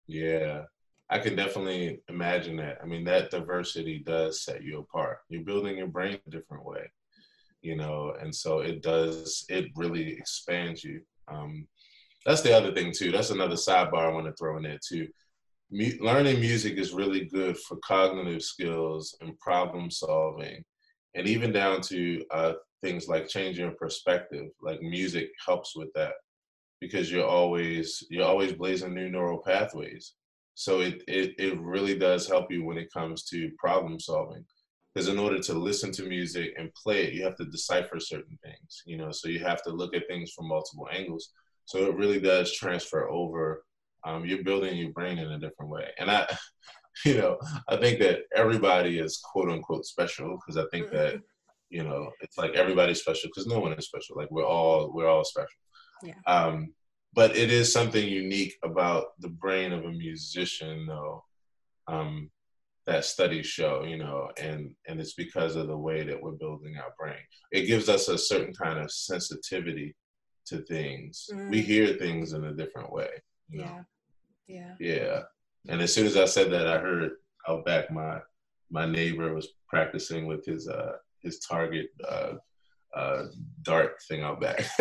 [0.06, 0.62] Yeah.
[1.10, 2.78] I can definitely imagine that.
[2.82, 5.18] I mean that diversity does set you apart.
[5.28, 6.90] You're building your brain a different way
[7.60, 11.00] you know and so it does it really expands you.
[11.28, 11.66] Um
[12.26, 13.10] that's the other thing too.
[13.10, 15.08] That's another sidebar i want to throw in there too
[15.70, 20.64] learning music is really good for cognitive skills and problem solving,
[21.14, 22.52] and even down to uh,
[22.82, 24.48] things like changing perspective.
[24.62, 26.14] Like music helps with that
[26.80, 30.14] because you're always you're always blazing new neural pathways.
[30.54, 34.44] So it, it it really does help you when it comes to problem solving.
[34.94, 38.38] Because in order to listen to music and play it, you have to decipher certain
[38.42, 38.82] things.
[38.86, 41.30] You know, so you have to look at things from multiple angles.
[41.66, 43.64] So it really does transfer over
[44.04, 45.88] um, you're building your brain in a different way.
[45.98, 46.26] And I,
[47.04, 51.22] you know, I think that everybody is quote unquote special because I think that, mm-hmm.
[51.70, 54.16] you know, it's like everybody's special because no one is special.
[54.16, 55.48] Like we're all we're all special.
[56.02, 56.14] Yeah.
[56.26, 56.74] Um,
[57.14, 61.24] but it is something unique about the brain of a musician, though.
[61.86, 62.30] Um,
[62.86, 66.76] that studies show, you know, and and it's because of the way that we're building
[66.78, 67.20] our brain.
[67.52, 69.94] It gives us a certain kind of sensitivity
[70.46, 71.28] to things.
[71.32, 71.50] Mm.
[71.50, 73.10] We hear things in a different way.
[73.50, 73.84] You know?
[74.46, 74.74] Yeah.
[74.78, 74.94] Yeah.
[74.94, 75.22] Yeah.
[75.68, 77.10] And as soon as I said that, I heard
[77.48, 78.20] out back my
[78.70, 82.34] my neighbor was practicing with his uh his target uh
[82.94, 83.24] uh
[83.62, 84.64] dart thing out back.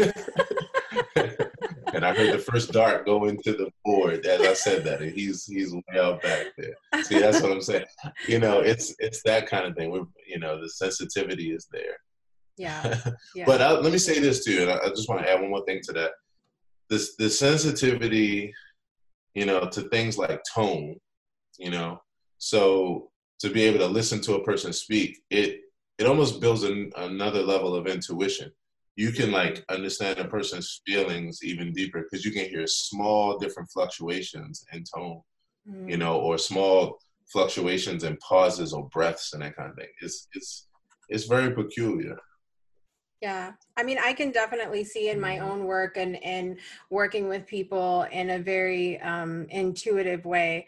[1.93, 5.11] and I heard the first dart go into the board as I said that, and
[5.11, 7.03] he's he's way out back there.
[7.03, 7.85] See, that's what I'm saying.
[8.27, 9.91] You know, it's it's that kind of thing.
[9.91, 11.97] We're you know the sensitivity is there.
[12.57, 12.99] Yeah.
[13.35, 13.45] yeah.
[13.45, 15.39] but I, uh, let me say this too, and I, I just want to add
[15.39, 16.11] one more thing to that.
[16.89, 18.53] This the sensitivity
[19.37, 20.95] you know, to things like tone,
[21.59, 22.01] you know.
[22.39, 25.61] So to be able to listen to a person speak, it
[25.99, 28.51] it almost builds an, another level of intuition.
[28.95, 33.69] You can like understand a person's feelings even deeper because you can hear small different
[33.69, 35.21] fluctuations in tone,
[35.69, 35.87] mm.
[35.87, 36.97] you know, or small
[37.31, 39.93] fluctuations and pauses or breaths and that kind of thing.
[40.01, 40.67] It's it's
[41.09, 42.17] it's very peculiar.
[43.21, 43.53] Yeah.
[43.75, 45.49] I mean, I can definitely see in my mm-hmm.
[45.49, 46.57] own work and, and
[46.89, 50.67] working with people in a very um, intuitive way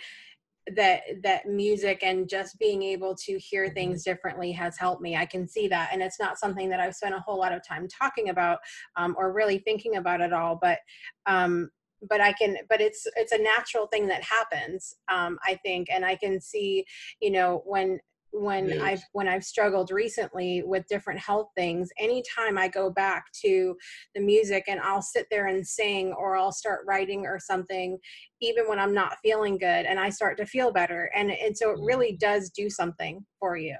[0.75, 3.73] that that music and just being able to hear mm-hmm.
[3.73, 6.95] things differently has helped me i can see that and it's not something that i've
[6.95, 8.59] spent a whole lot of time talking about
[8.95, 10.79] um, or really thinking about at all but
[11.25, 11.69] um,
[12.09, 16.05] but i can but it's it's a natural thing that happens um i think and
[16.05, 16.85] i can see
[17.21, 17.99] you know when
[18.31, 18.81] when yes.
[18.81, 23.75] I've when I've struggled recently with different health things, anytime I go back to
[24.15, 27.97] the music and I'll sit there and sing or I'll start writing or something,
[28.41, 31.09] even when I'm not feeling good and I start to feel better.
[31.15, 32.19] And and so it really mm.
[32.19, 33.75] does do something for you.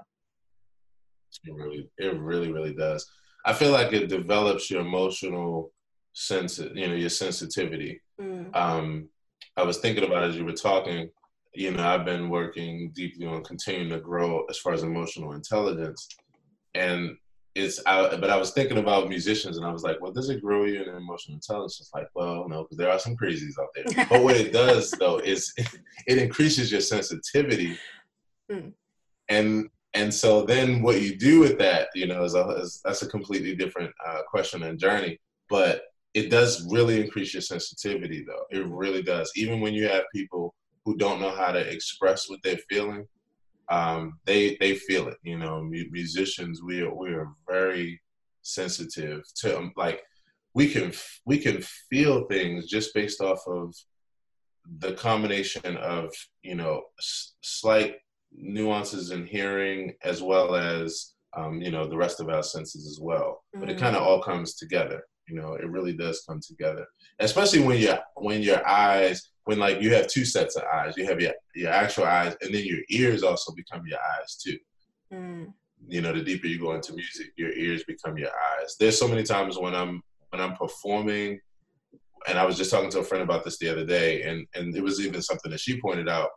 [1.46, 3.10] It really it really, really does.
[3.46, 5.72] I feel like it develops your emotional
[6.14, 8.02] sense, you know, your sensitivity.
[8.20, 8.56] Mm.
[8.56, 9.10] Um,
[9.56, 11.10] I was thinking about as you were talking,
[11.54, 16.08] you know, I've been working deeply on continuing to grow as far as emotional intelligence.
[16.76, 17.18] And
[17.56, 20.42] it's, I, but I was thinking about musicians and I was like, well, does it
[20.42, 21.80] grow you in emotional intelligence?
[21.82, 24.06] It's like, well, no, because there are some crazies out there.
[24.10, 25.54] but what it does though is
[26.08, 27.78] it increases your sensitivity.
[28.50, 28.70] Hmm.
[29.28, 33.02] And and so then what you do with that, you know, is, a, is that's
[33.02, 35.20] a completely different uh, question and journey.
[35.50, 35.82] But
[36.14, 38.46] it does really increase your sensitivity, though.
[38.52, 39.32] It really does.
[39.36, 40.54] Even when you have people
[40.90, 43.06] who don't know how to express what they're feeling,
[43.70, 45.18] um, they they feel it.
[45.22, 48.02] You know, musicians, we are we are very
[48.42, 50.02] sensitive to um, like
[50.56, 50.92] we can
[51.28, 51.62] we can
[51.92, 53.76] feel things just based off of
[54.80, 56.12] the combination of
[56.42, 57.98] you know s- slight
[58.32, 63.00] nuances in hearing as well as um, you know the rest of our senses as
[63.00, 63.44] well.
[63.54, 63.60] Mm-hmm.
[63.60, 63.82] But it mm.
[63.82, 65.04] kind of all comes together.
[65.28, 66.88] You know, it really does come together,
[67.20, 70.94] especially when your when your eyes when like you have two sets of eyes.
[70.96, 74.60] You have your your actual eyes, and then your ears also become your eyes too.
[75.12, 75.54] Mm.
[75.88, 78.76] You know, the deeper you go into music, your ears become your eyes.
[78.80, 81.40] There's so many times when I'm when I'm performing,
[82.28, 84.78] and I was just talking to a friend about this the other day, and and
[84.78, 86.30] it was even something that she pointed out.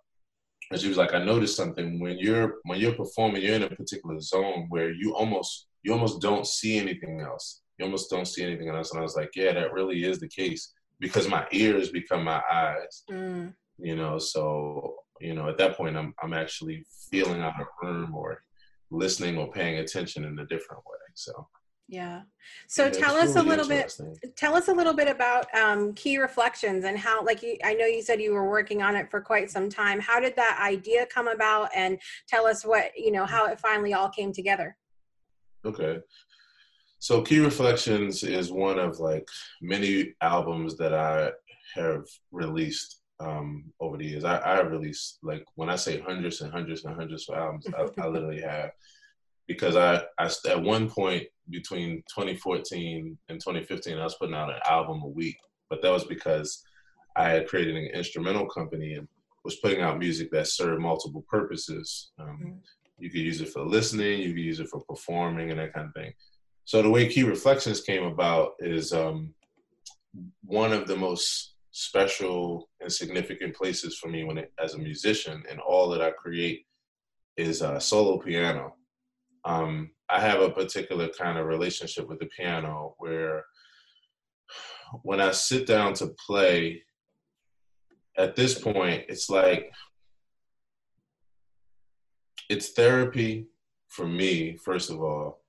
[0.71, 3.69] And she was like, I noticed something when you're when you're performing, you're in a
[3.69, 8.45] particular zone where you almost you almost don't see anything else you almost don't see
[8.45, 8.91] anything else.
[8.91, 10.73] And I was like, yeah, that really is the case
[11.03, 13.03] because my ears become my eyes.
[13.11, 13.53] Mm.
[13.79, 18.15] You know, so you know, at that point, I'm I'm actually feeling out a room
[18.15, 18.43] or
[18.91, 20.99] listening or paying attention in a different way.
[21.15, 21.49] So.
[21.89, 22.23] Yeah.
[22.69, 24.01] So yeah, tell us really a little bit.
[24.35, 27.85] Tell us a little bit about um, key reflections and how, like, you, I know
[27.85, 30.01] you said you were working on it for quite some time.
[30.01, 31.69] How did that idea come about?
[31.77, 31.99] And
[32.29, 34.75] tell us what you know how it finally all came together.
[35.67, 35.99] Okay.
[37.03, 39.27] So Key Reflections is one of like
[39.61, 41.33] many albums that I
[41.75, 44.23] have released um, over the years.
[44.23, 47.89] I, I released like when I say hundreds and hundreds and hundreds of albums, I,
[48.01, 48.71] I literally have
[49.49, 54.61] because I, I at one point between 2014 and 2015 I was putting out an
[54.71, 55.39] album a week,
[55.71, 56.63] but that was because
[57.17, 59.09] I had created an instrumental company and
[59.45, 62.13] was putting out music that served multiple purposes.
[62.21, 62.51] Um, mm-hmm.
[62.99, 65.89] You could use it for listening, you could use it for performing and that kind
[65.89, 66.13] of thing.
[66.65, 69.35] So the way Key Reflections came about is um,
[70.45, 75.43] one of the most special and significant places for me when it, as a musician
[75.51, 76.67] and all that I create
[77.37, 78.75] is uh, solo piano.
[79.45, 83.45] Um, I have a particular kind of relationship with the piano where
[85.03, 86.83] when I sit down to play,
[88.19, 89.73] at this point, it's like
[92.51, 93.47] it's therapy
[93.89, 95.42] for me, first of all,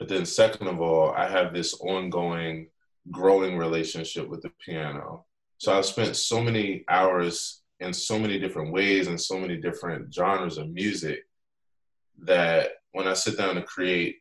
[0.00, 2.68] but then, second of all, I have this ongoing,
[3.10, 5.26] growing relationship with the piano.
[5.58, 10.12] So I've spent so many hours in so many different ways and so many different
[10.12, 11.18] genres of music
[12.22, 14.16] that when I sit down to create,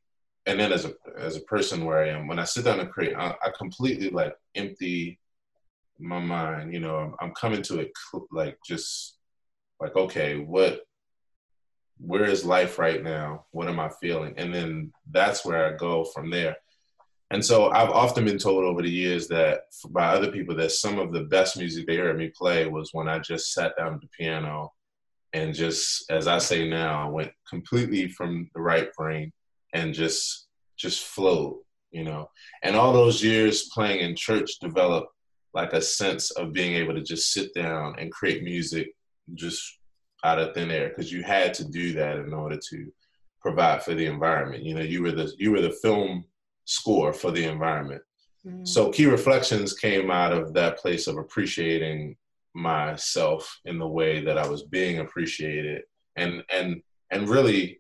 [0.45, 2.86] and then as a as a person where I am, when I sit down to
[2.86, 5.17] create, I, I completely like empty
[5.97, 6.73] my mind.
[6.73, 7.91] You know, I'm, I'm coming to it
[8.32, 9.17] like just
[9.80, 10.82] like okay, what
[11.99, 13.45] where is life right now?
[13.51, 14.33] What am I feeling?
[14.37, 16.55] And then that's where I go from there.
[17.31, 20.97] And so I've often been told over the years that by other people that some
[20.97, 24.01] of the best music they heard me play was when I just sat down at
[24.01, 24.71] the piano
[25.33, 29.31] and just, as I say now, went completely from the right brain
[29.73, 31.57] and just just flowed,
[31.91, 32.29] you know.
[32.63, 35.11] And all those years playing in church developed
[35.53, 38.87] like a sense of being able to just sit down and create music
[39.35, 39.78] just
[40.24, 42.91] out of thin air because you had to do that in order to
[43.41, 44.63] provide for the environment.
[44.63, 46.26] You know, you were the you were the film
[46.65, 48.01] score for the environment.
[48.45, 48.65] Mm-hmm.
[48.65, 52.15] So key reflections came out of that place of appreciating
[52.53, 55.84] myself in the way that I was being appreciated
[56.15, 57.80] and and and really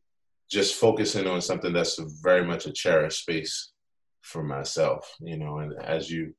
[0.49, 3.71] just focusing on something that's very much a cherished space
[4.21, 6.33] for myself, you know, and as you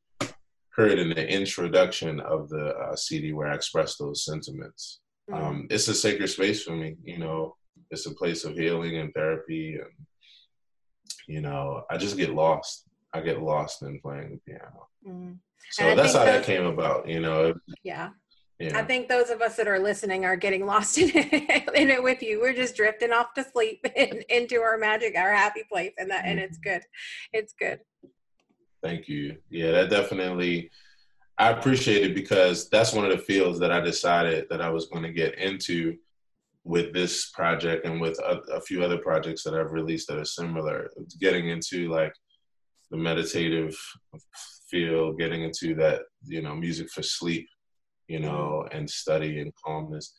[0.70, 5.44] heard in the introduction of the uh, CD where I expressed those sentiments, Mm-hmm.
[5.44, 6.96] Um, it's a sacred space for me.
[7.04, 7.56] You know,
[7.90, 10.06] it's a place of healing and therapy, and
[11.26, 12.84] you know, I just get lost.
[13.12, 14.88] I get lost in playing the piano.
[15.06, 15.38] Mm.
[15.70, 17.54] So that's how those, that came about, you know.
[17.82, 18.10] Yeah.
[18.58, 18.78] Yeah.
[18.78, 22.02] I think those of us that are listening are getting lost in it, in it
[22.02, 22.40] with you.
[22.40, 26.26] We're just drifting off to sleep and into our magic, our happy place, and that,
[26.26, 26.74] and it's mm-hmm.
[26.74, 26.82] good.
[27.32, 27.80] It's good.
[28.82, 29.38] Thank you.
[29.48, 30.70] Yeah, that definitely.
[31.40, 34.86] I appreciate it because that's one of the fields that I decided that I was
[34.86, 35.96] going to get into
[36.64, 40.24] with this project and with a, a few other projects that I've released that are
[40.24, 40.90] similar.
[41.18, 42.12] Getting into like
[42.90, 43.76] the meditative
[44.70, 47.48] field, getting into that you know music for sleep
[48.10, 50.14] you know, and study and calmness.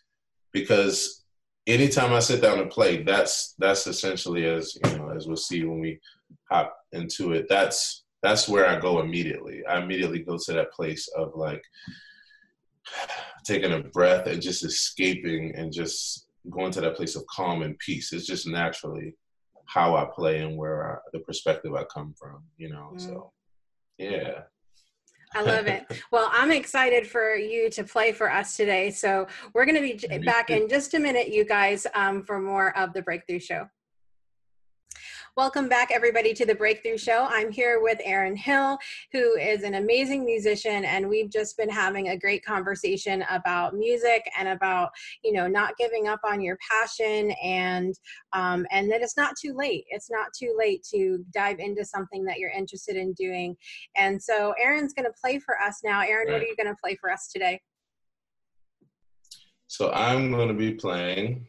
[0.54, 1.26] Because
[1.68, 5.66] anytime I sit down and play, that's that's essentially as you know, as we'll see
[5.66, 6.00] when we
[6.50, 9.66] hop into it, that's that's where I go immediately.
[9.66, 11.64] I immediately go to that place of like
[13.46, 17.78] taking a breath and just escaping and just going to that place of calm and
[17.80, 18.14] peace.
[18.14, 19.16] It's just naturally
[19.66, 22.92] how I play and where I, the perspective I come from, you know.
[22.96, 23.02] Mm.
[23.02, 23.32] So,
[23.98, 24.42] yeah.
[25.34, 25.86] I love it.
[26.12, 28.92] Well, I'm excited for you to play for us today.
[28.92, 32.78] So we're going to be back in just a minute, you guys, um, for more
[32.78, 33.70] of the Breakthrough Show.
[35.38, 37.26] Welcome back, everybody, to the Breakthrough Show.
[37.30, 38.78] I'm here with Aaron Hill,
[39.14, 44.30] who is an amazing musician, and we've just been having a great conversation about music
[44.38, 44.90] and about
[45.24, 47.96] you know not giving up on your passion and
[48.34, 49.86] um, and that it's not too late.
[49.88, 53.56] It's not too late to dive into something that you're interested in doing.
[53.96, 56.02] And so, Aaron's going to play for us now.
[56.02, 57.62] Aaron, what are you going to play for us today?
[59.68, 61.48] So I'm going to be playing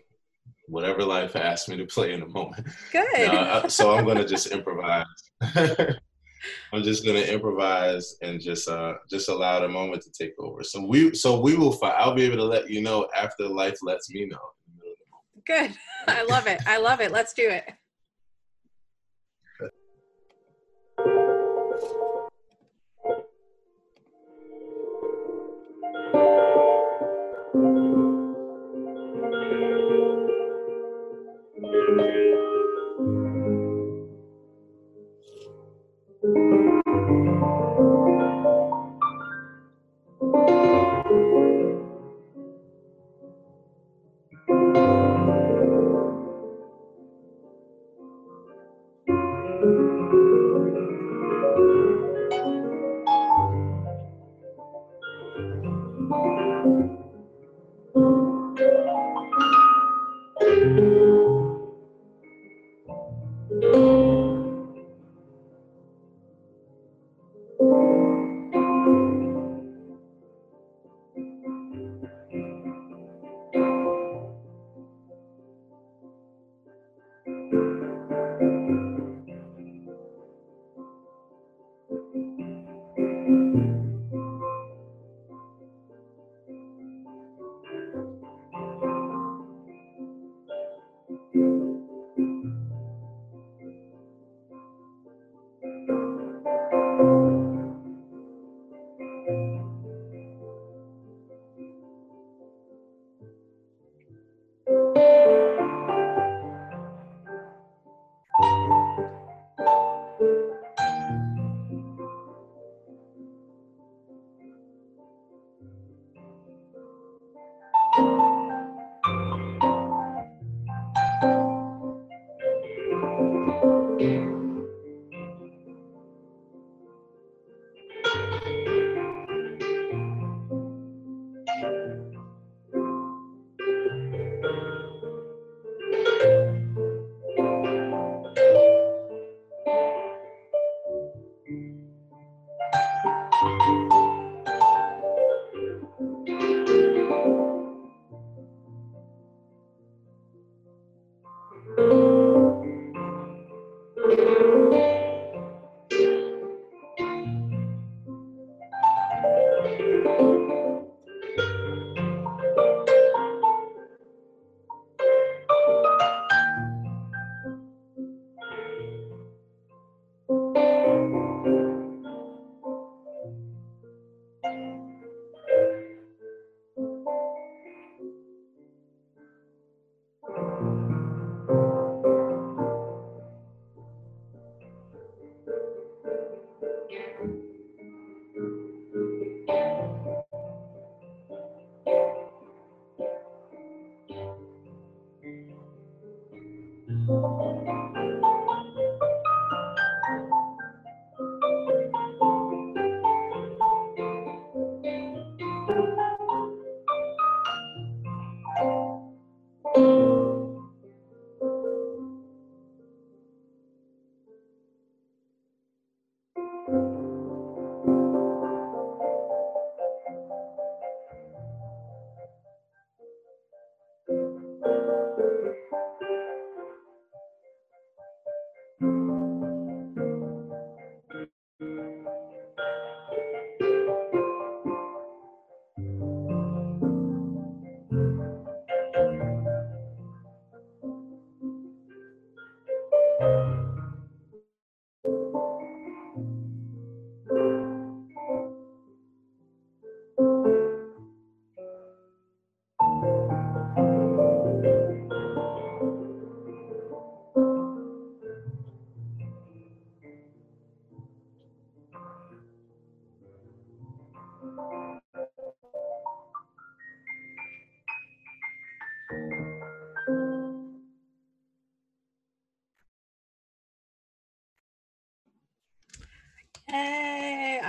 [0.66, 2.66] whatever life asks me to play in a moment.
[2.90, 3.28] Good.
[3.28, 5.06] Uh, so I'm gonna just improvise.
[6.72, 10.64] I'm just gonna improvise and just uh just allow the moment to take over.
[10.64, 11.94] So we so we will find.
[11.96, 14.38] I'll be able to let you know after life lets me know.
[15.46, 15.74] Good.
[16.08, 16.60] I love it.
[16.66, 17.12] I love it.
[17.12, 17.64] Let's do it.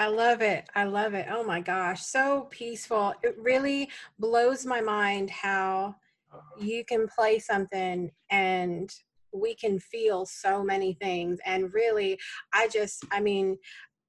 [0.03, 0.69] I love it.
[0.75, 1.27] I love it.
[1.31, 3.13] Oh my gosh, so peaceful.
[3.23, 3.89] It really
[4.19, 5.95] blows my mind how
[6.59, 8.93] you can play something and
[9.31, 12.19] we can feel so many things and really
[12.53, 13.57] i just i mean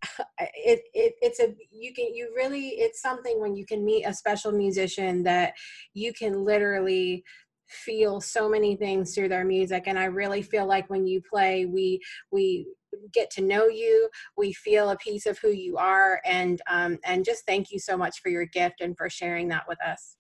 [0.39, 4.13] it, it it's a you can you really it's something when you can meet a
[4.13, 5.55] special musician that
[5.95, 7.25] you can literally
[7.67, 11.65] feel so many things through their music and i really feel like when you play
[11.65, 12.67] we we
[13.13, 17.25] get to know you we feel a piece of who you are and um and
[17.25, 20.17] just thank you so much for your gift and for sharing that with us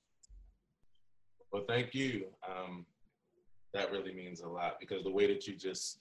[1.52, 2.84] well thank you um
[3.74, 5.98] that really means a lot because the way that you just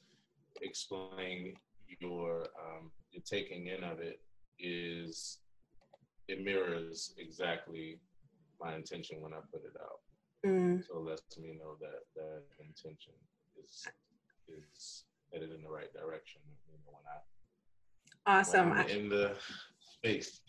[0.61, 1.55] explain
[1.99, 4.19] your um, your taking in of it
[4.59, 5.39] is
[6.27, 7.99] it mirrors exactly
[8.61, 9.99] my intention when I put it out.
[10.45, 10.85] Mm.
[10.87, 13.13] So it lets me know that that intention
[13.61, 13.87] is
[14.47, 16.41] is headed in the right direction.
[16.67, 19.35] You know, when I awesome when in the
[20.03, 20.41] space.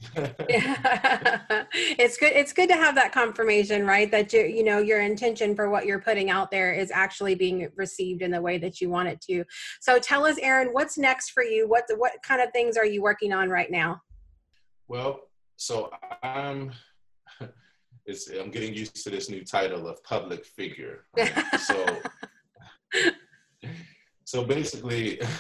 [0.49, 1.65] yeah.
[1.73, 5.55] it's good it's good to have that confirmation right that you you know your intention
[5.55, 8.91] for what you're putting out there is actually being received in the way that you
[8.91, 9.45] want it to
[9.81, 13.01] so tell us aaron what's next for you what what kind of things are you
[13.01, 14.01] working on right now
[14.89, 15.21] well
[15.57, 15.91] so
[16.23, 16.73] i'm
[18.07, 21.33] it's i'm getting used to this new title of public figure right?
[21.61, 21.97] so
[24.25, 25.21] so basically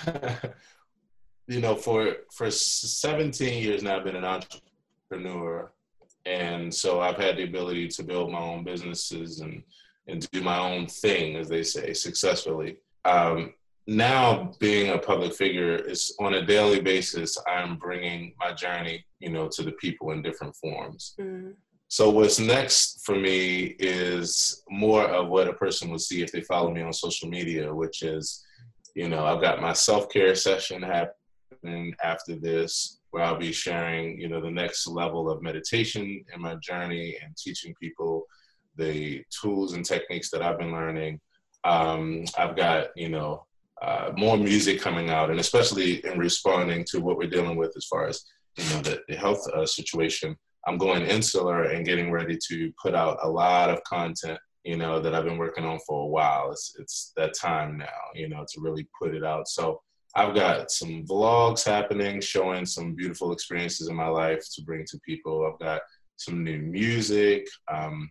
[1.46, 5.72] you know, for for 17 years now, I've been an entrepreneur,
[6.24, 9.62] and so I've had the ability to build my own businesses and
[10.06, 12.76] and do my own thing, as they say, successfully.
[13.04, 13.54] Um,
[13.86, 17.38] now, being a public figure is on a daily basis.
[17.46, 21.14] I'm bringing my journey, you know, to the people in different forms.
[21.20, 21.50] Mm-hmm.
[21.88, 26.40] So what's next for me is more of what a person would see if they
[26.40, 28.43] follow me on social media, which is,
[28.94, 34.18] you know, I've got my self care session happening after this where I'll be sharing,
[34.18, 38.24] you know, the next level of meditation in my journey and teaching people
[38.76, 41.20] the tools and techniques that I've been learning.
[41.62, 43.46] Um, I've got, you know,
[43.80, 47.84] uh, more music coming out, and especially in responding to what we're dealing with as
[47.84, 48.24] far as,
[48.56, 50.36] you know, the, the health uh, situation.
[50.66, 55.00] I'm going insular and getting ready to put out a lot of content, you know,
[55.00, 56.50] that I've been working on for a while.
[56.50, 59.48] It's it's that time now, you know, to really put it out.
[59.48, 59.80] So
[60.16, 65.00] I've got some vlogs happening showing some beautiful experiences in my life to bring to
[65.04, 65.46] people.
[65.46, 65.82] I've got
[66.16, 68.08] some new music, um,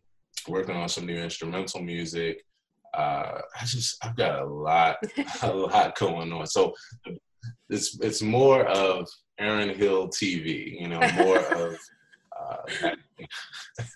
[0.47, 2.43] working on some new instrumental music.
[2.93, 4.97] Uh, I just I've got a lot,
[5.41, 6.45] a lot going on.
[6.45, 6.74] So
[7.70, 9.08] it's it's more of
[9.39, 11.78] Aaron Hill TV, you know, more of
[12.39, 12.91] uh,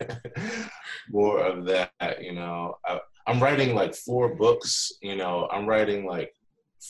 [1.09, 1.91] more of that.
[2.21, 4.91] You know, I, I'm writing like four books.
[5.01, 6.33] You know, I'm writing like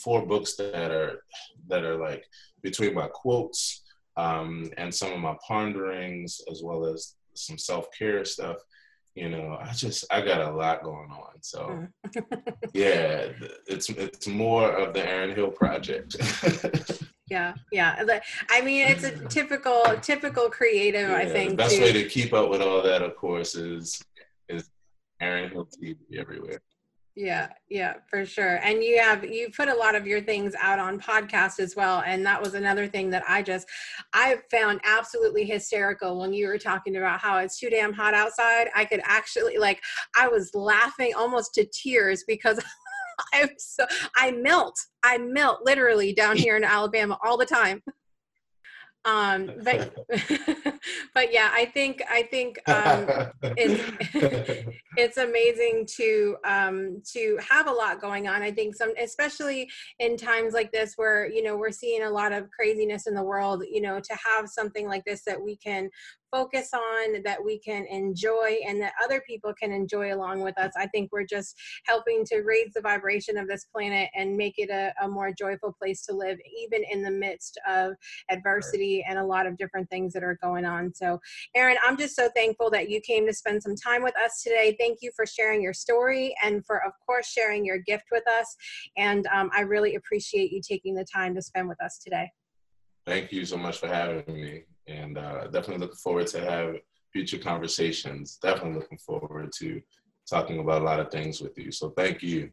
[0.03, 1.23] four books that are
[1.67, 2.25] that are like
[2.61, 3.83] between my quotes
[4.17, 8.57] um, and some of my ponderings as well as some self-care stuff
[9.17, 12.43] you know i just i got a lot going on so mm.
[12.73, 13.27] yeah
[13.67, 16.15] it's it's more of the aaron hill project
[17.29, 18.03] yeah yeah
[18.49, 21.83] i mean it's a typical typical creative yeah, i think the best too.
[21.83, 24.01] way to keep up with all that of course is
[24.49, 24.69] is
[25.19, 26.61] aaron hill tv everywhere
[27.19, 28.57] yeah, yeah, for sure.
[28.57, 32.03] And you have you put a lot of your things out on podcast as well.
[32.05, 33.67] And that was another thing that I just
[34.13, 38.67] I found absolutely hysterical when you were talking about how it's too damn hot outside.
[38.75, 39.81] I could actually like
[40.15, 42.59] I was laughing almost to tears because
[43.33, 44.77] I'm so I melt.
[45.03, 47.81] I melt literally down here in Alabama all the time.
[49.05, 49.95] Um but
[51.13, 53.05] but yeah i think i think um
[53.55, 58.41] it's it's amazing to um to have a lot going on.
[58.41, 62.33] I think some especially in times like this where you know we're seeing a lot
[62.33, 65.89] of craziness in the world you know to have something like this that we can
[66.31, 70.71] focus on that we can enjoy and that other people can enjoy along with us.
[70.77, 71.55] I think we're just
[71.85, 75.73] helping to raise the vibration of this planet and make it a, a more joyful
[75.79, 77.93] place to live, even in the midst of
[78.29, 80.93] adversity and a lot of different things that are going on.
[80.93, 81.19] So,
[81.55, 84.75] Aaron, I'm just so thankful that you came to spend some time with us today.
[84.79, 88.55] Thank you for sharing your story and for, of course, sharing your gift with us.
[88.97, 92.29] And um, I really appreciate you taking the time to spend with us today.
[93.07, 96.75] Thank you so much for having me and uh, definitely looking forward to have
[97.13, 98.37] future conversations.
[98.41, 99.81] Definitely looking forward to
[100.29, 101.71] talking about a lot of things with you.
[101.71, 102.51] So thank you.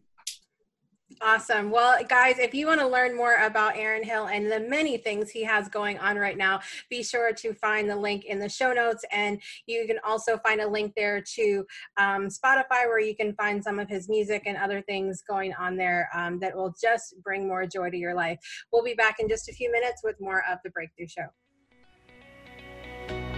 [1.21, 1.71] Awesome.
[1.71, 5.31] Well, guys, if you want to learn more about Aaron Hill and the many things
[5.31, 8.73] he has going on right now, be sure to find the link in the show
[8.73, 9.05] notes.
[9.13, 11.65] And you can also find a link there to
[11.97, 15.77] um, Spotify where you can find some of his music and other things going on
[15.77, 18.39] there um, that will just bring more joy to your life.
[18.73, 21.27] We'll be back in just a few minutes with more of The Breakthrough Show.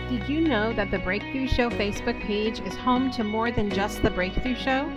[0.08, 4.02] Did you know that the Breakthrough Show Facebook page is home to more than just
[4.02, 4.88] the Breakthrough Show?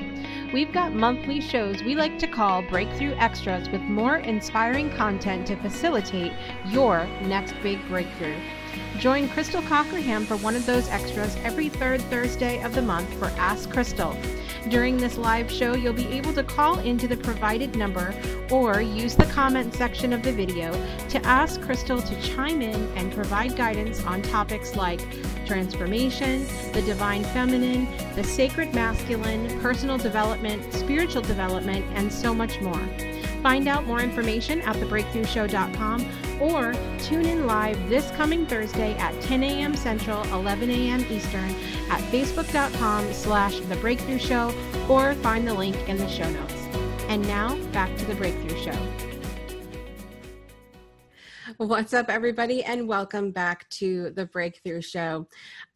[0.52, 5.56] We've got monthly shows we like to call Breakthrough Extras with more inspiring content to
[5.58, 6.34] facilitate
[6.66, 8.36] your next big breakthrough.
[8.97, 13.28] Join Crystal Cockerham for one of those extras every third Thursday of the month for
[13.38, 14.18] Ask Crystal.
[14.70, 18.14] During this live show, you'll be able to call into the provided number
[18.50, 20.72] or use the comment section of the video
[21.10, 25.02] to ask Crystal to chime in and provide guidance on topics like
[25.50, 32.80] transformation, the divine feminine, the sacred masculine, personal development, spiritual development, and so much more.
[33.41, 36.08] Find out more information at thebreakthroughshow.com
[36.39, 39.76] or tune in live this coming Thursday at 10 a.m.
[39.76, 41.04] Central, 11 a.m.
[41.10, 41.50] Eastern
[41.89, 44.54] at facebook.com slash The Breakthrough Show
[44.88, 46.54] or find the link in the show notes.
[47.08, 49.09] And now back to The Breakthrough Show.
[51.60, 55.28] What's up, everybody, and welcome back to the Breakthrough Show.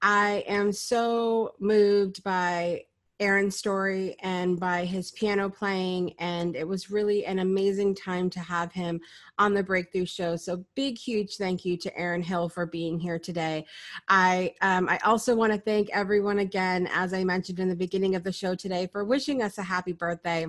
[0.01, 2.85] I am so moved by
[3.19, 6.13] Aaron's story and by his piano playing.
[6.19, 9.01] And it was really an amazing time to have him
[9.37, 10.37] on the Breakthrough Show.
[10.37, 13.65] So big, huge thank you to Aaron Hill for being here today.
[14.07, 18.15] I um, I also want to thank everyone again, as I mentioned in the beginning
[18.15, 20.45] of the show today, for wishing us a happy birthday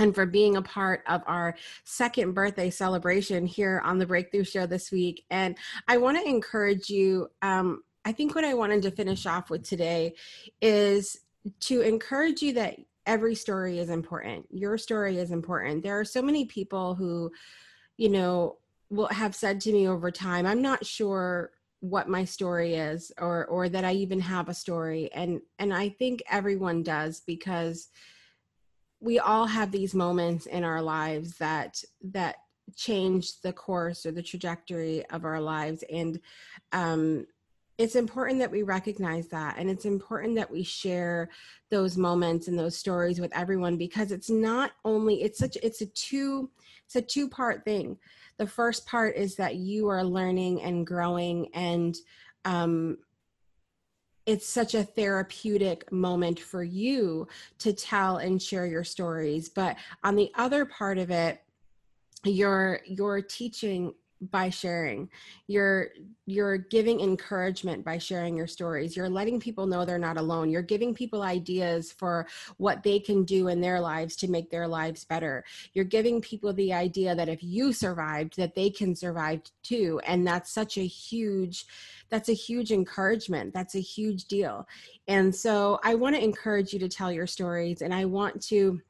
[0.00, 4.66] and for being a part of our second birthday celebration here on the Breakthrough Show
[4.66, 5.24] this week.
[5.30, 7.30] And I want to encourage you.
[7.42, 10.14] Um, I think what I wanted to finish off with today
[10.62, 11.20] is
[11.60, 14.46] to encourage you that every story is important.
[14.50, 15.82] Your story is important.
[15.82, 17.30] There are so many people who,
[17.98, 18.56] you know,
[18.88, 23.46] will have said to me over time, I'm not sure what my story is or
[23.46, 27.88] or that I even have a story and and I think everyone does because
[29.00, 32.36] we all have these moments in our lives that that
[32.76, 35.82] change the course or the trajectory of our lives.
[35.90, 36.20] And
[36.72, 37.26] um
[37.78, 39.56] it's important that we recognize that.
[39.56, 41.30] And it's important that we share
[41.70, 45.86] those moments and those stories with everyone because it's not only it's such it's a
[45.86, 46.50] two
[46.84, 47.96] it's a two part thing.
[48.36, 51.96] The first part is that you are learning and growing and
[52.44, 52.98] um
[54.26, 57.26] it's such a therapeutic moment for you
[57.58, 59.48] to tell and share your stories.
[59.48, 61.42] But on the other part of it
[62.24, 65.08] you're you're teaching by sharing.
[65.46, 65.88] You're
[66.26, 68.96] you're giving encouragement by sharing your stories.
[68.96, 70.50] You're letting people know they're not alone.
[70.50, 72.26] You're giving people ideas for
[72.58, 75.44] what they can do in their lives to make their lives better.
[75.72, 80.00] You're giving people the idea that if you survived that they can survive too.
[80.06, 81.66] And that's such a huge
[82.10, 83.54] that's a huge encouragement.
[83.54, 84.66] That's a huge deal.
[85.08, 88.80] And so i want to encourage you to tell your stories and i want to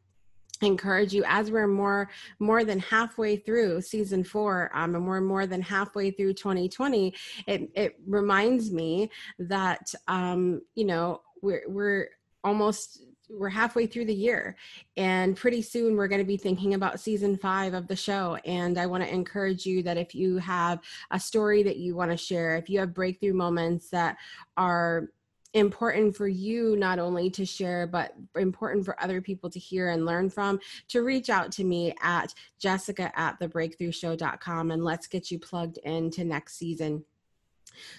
[0.62, 2.08] encourage you as we're more
[2.38, 7.14] more than halfway through season four um, and we're more than halfway through 2020
[7.46, 12.08] it, it reminds me that um, you know we're we're
[12.44, 13.02] almost
[13.32, 14.56] we're halfway through the year
[14.96, 18.76] and pretty soon we're going to be thinking about season five of the show and
[18.78, 20.80] i want to encourage you that if you have
[21.12, 24.16] a story that you want to share if you have breakthrough moments that
[24.56, 25.10] are
[25.54, 30.06] important for you not only to share but important for other people to hear and
[30.06, 35.38] learn from to reach out to me at jessica at thebreakthroughshow.com and let's get you
[35.38, 37.04] plugged into next season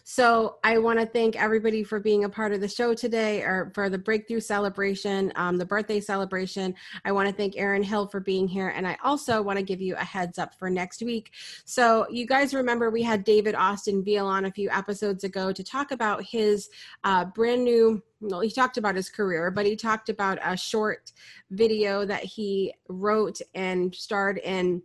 [0.04, 3.72] so I want to thank everybody for being a part of the show today or
[3.74, 6.76] for the breakthrough celebration, um, the birthday celebration.
[7.06, 8.70] I want to thank Aaron Hill for being here.
[8.70, 11.32] And I also want to give you a heads up for next week.
[11.66, 15.64] So you guys remember we had David Austin Veal on a few episodes ago to
[15.64, 16.70] talk about his
[17.04, 21.12] uh, brand new well, he talked about his career, but he talked about a short
[21.50, 24.84] video that he wrote and starred in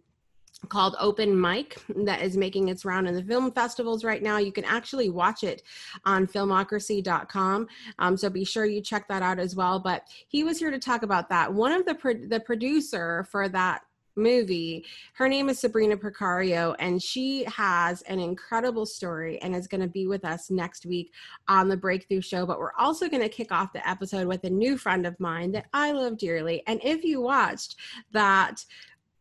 [0.66, 4.38] called Open Mic that is making its round in the film festivals right now.
[4.38, 5.62] You can actually watch it
[6.04, 7.68] on filmocracy.com.
[7.98, 9.80] Um, so be sure you check that out as well.
[9.80, 11.52] But he was here to talk about that.
[11.52, 13.82] One of the pro- the producer for that
[14.16, 14.84] movie.
[15.14, 19.88] Her name is Sabrina Precario, and she has an incredible story and is going to
[19.88, 21.12] be with us next week
[21.48, 22.46] on the Breakthrough Show.
[22.46, 25.52] But we're also going to kick off the episode with a new friend of mine
[25.52, 26.62] that I love dearly.
[26.66, 27.76] And if you watched
[28.12, 28.64] that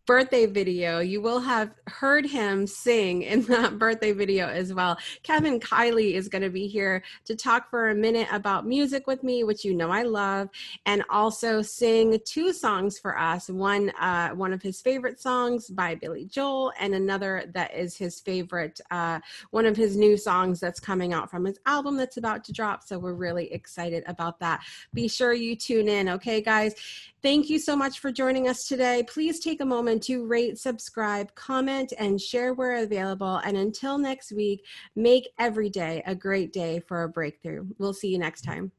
[0.06, 1.00] birthday video.
[1.00, 4.98] You will have heard him sing in that birthday video as well.
[5.24, 9.24] Kevin Kiley is going to be here to talk for a minute about music with
[9.24, 10.50] me, which you know I love,
[10.86, 13.50] and also sing two songs for us.
[13.50, 18.20] One, uh, one of his favorite songs by Billy Joel, and another that is his
[18.20, 19.20] favorite, uh,
[19.52, 22.84] one of his new songs that's coming out from his album that's about to drop.
[22.84, 24.62] So we're really excited about that.
[24.94, 26.76] Be sure you tune in, okay, guys?
[27.22, 29.02] Thank you so much for joining us today.
[29.02, 33.38] Please take a moment everyone to rate, subscribe, comment, and share where available.
[33.38, 34.66] And until next week,
[34.96, 37.66] make every day a great day for a breakthrough.
[37.78, 38.72] We'll see you next time.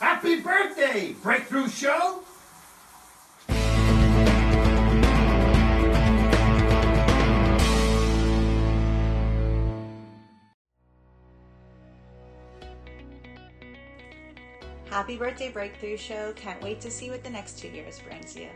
[0.00, 2.24] Happy birthday, Breakthrough Show!
[14.90, 16.32] Happy birthday, Breakthrough Show.
[16.32, 18.48] Can't wait to see what the next two years brings you.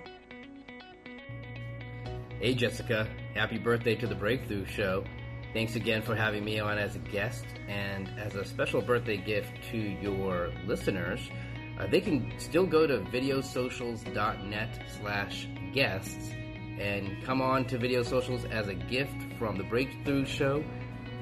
[2.40, 3.06] Hey, Jessica.
[3.34, 5.04] Happy birthday to the Breakthrough Show.
[5.52, 7.44] Thanks again for having me on as a guest.
[7.68, 11.20] And as a special birthday gift to your listeners,
[11.78, 16.32] uh, they can still go to videosocials.net slash guests
[16.80, 20.64] and come on to Video Socials as a gift from the Breakthrough Show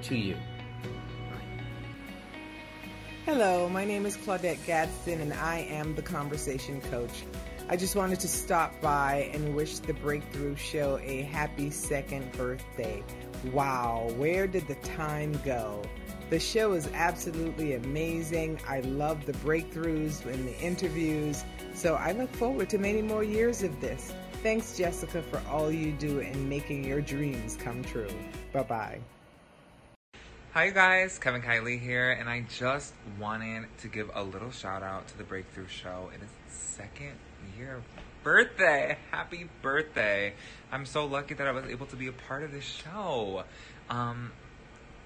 [0.05, 0.39] to you.
[3.25, 7.23] Hello, my name is Claudette Gadsden, and I am the Conversation Coach.
[7.68, 13.01] I just wanted to stop by and wish the Breakthrough Show a happy second birthday.
[13.53, 15.83] Wow, where did the time go?
[16.31, 18.59] The show is absolutely amazing.
[18.66, 21.45] I love the breakthroughs and the interviews,
[21.75, 24.12] so I look forward to many more years of this.
[24.43, 28.11] Thanks, Jessica, for all you do in making your dreams come true.
[28.53, 29.01] Bye bye.
[30.55, 34.83] Hi you guys, Kevin Kiley here, and I just wanted to give a little shout
[34.83, 36.11] out to the Breakthrough Show.
[36.15, 37.13] It is second
[37.57, 37.81] year
[38.23, 38.99] birthday.
[39.11, 40.35] Happy birthday.
[40.71, 43.45] I'm so lucky that I was able to be a part of this show.
[43.89, 44.31] Um,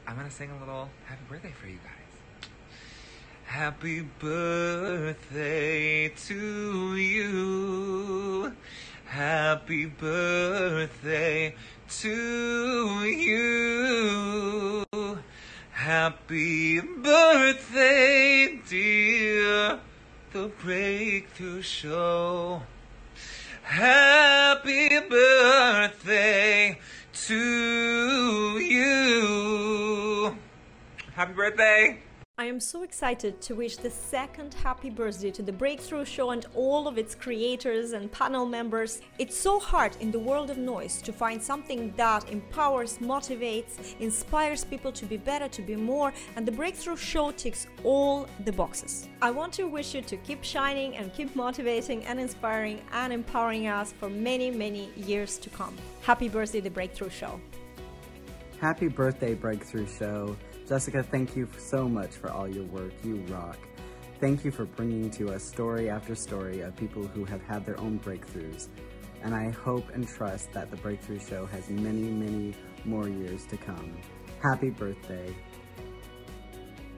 [0.04, 2.50] I'm gonna sing a little happy birthday for you guys.
[3.44, 8.52] Happy birthday to you.
[9.04, 11.54] Happy birthday
[12.00, 14.75] to you.
[15.86, 19.78] Happy birthday, dear,
[20.32, 22.62] the Breakthrough Show.
[23.62, 26.80] Happy birthday
[27.28, 30.36] to you.
[31.14, 32.00] Happy birthday.
[32.38, 36.44] I am so excited to wish the second happy birthday to the Breakthrough Show and
[36.54, 39.00] all of its creators and panel members.
[39.18, 44.64] It's so hard in the world of noise to find something that empowers, motivates, inspires
[44.64, 49.08] people to be better, to be more, and the Breakthrough Show ticks all the boxes.
[49.22, 53.66] I want to wish you to keep shining and keep motivating and inspiring and empowering
[53.66, 55.74] us for many, many years to come.
[56.02, 57.40] Happy birthday, the Breakthrough Show.
[58.60, 60.36] Happy birthday, Breakthrough Show.
[60.68, 62.92] Jessica, thank you so much for all your work.
[63.04, 63.56] You rock.
[64.18, 67.78] Thank you for bringing to us story after story of people who have had their
[67.78, 68.68] own breakthroughs.
[69.22, 72.54] And I hope and trust that the Breakthrough Show has many, many
[72.84, 73.96] more years to come.
[74.42, 75.36] Happy birthday.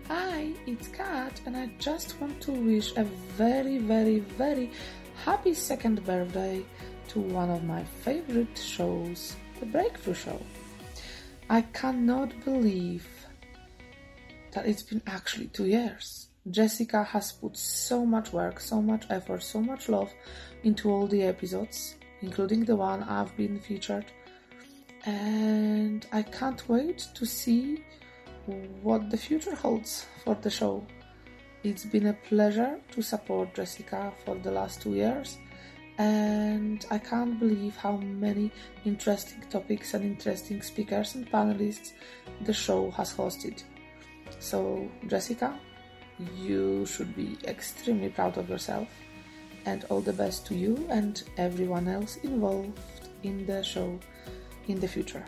[0.07, 4.73] Hi, it's Kat, and I just want to wish a very, very, very
[5.25, 6.65] happy second birthday
[7.09, 10.41] to one of my favorite shows, The Breakthrough Show.
[11.51, 13.07] I cannot believe
[14.59, 16.31] that it's been actually two years.
[16.51, 20.13] Jessica has put so much work, so much effort, so much love
[20.65, 24.07] into all the episodes, including the one I've been featured.
[25.05, 27.85] And I can't wait to see
[28.83, 30.85] what the future holds for the show.
[31.63, 35.39] It's been a pleasure to support Jessica for the last two years,
[35.99, 38.51] and I can't believe how many
[38.85, 41.93] interesting topics and interesting speakers and panelists
[42.41, 43.63] the show has hosted.
[44.41, 45.59] So, Jessica,
[46.37, 48.89] you should be extremely proud of yourself,
[49.67, 52.79] and all the best to you and everyone else involved
[53.23, 53.99] in the show
[54.69, 55.25] in the future.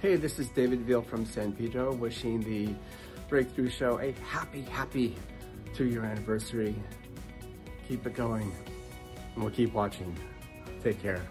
[0.00, 2.74] Hey, this is David Veal from San Pedro, wishing the
[3.28, 5.16] Breakthrough Show a happy, happy
[5.74, 6.74] two year anniversary.
[7.88, 8.52] Keep it going,
[9.34, 10.16] and we'll keep watching.
[10.82, 11.22] Take care.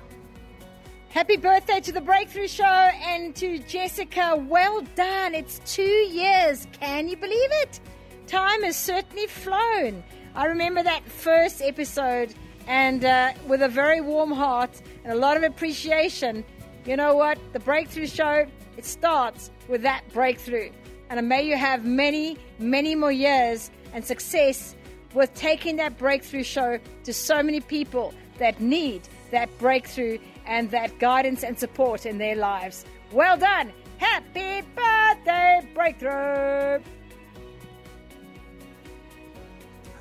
[1.18, 4.36] Happy birthday to the Breakthrough Show and to Jessica.
[4.47, 5.34] Well done.
[5.34, 6.68] It's two years.
[6.74, 7.80] Can you believe it?
[8.28, 10.03] Time has certainly flown.
[10.36, 12.36] I remember that first episode
[12.68, 16.45] and uh, with a very warm heart and a lot of appreciation.
[16.86, 17.39] You know what?
[17.51, 18.45] The Breakthrough Show,
[18.78, 20.70] it starts with that breakthrough.
[21.09, 24.76] And may you have many, many more years and success
[25.15, 29.01] with taking that breakthrough show to so many people that need
[29.32, 32.85] that breakthrough and that guidance and support in their lives.
[33.11, 33.71] Well done!
[33.97, 36.81] Happy birthday, Breakthrough!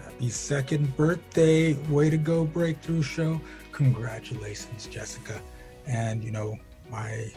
[0.05, 1.75] Happy second birthday.
[1.91, 3.41] Way to go, Breakthrough Show.
[3.73, 5.41] Congratulations, Jessica.
[5.87, 6.57] And, you know,
[6.91, 7.31] my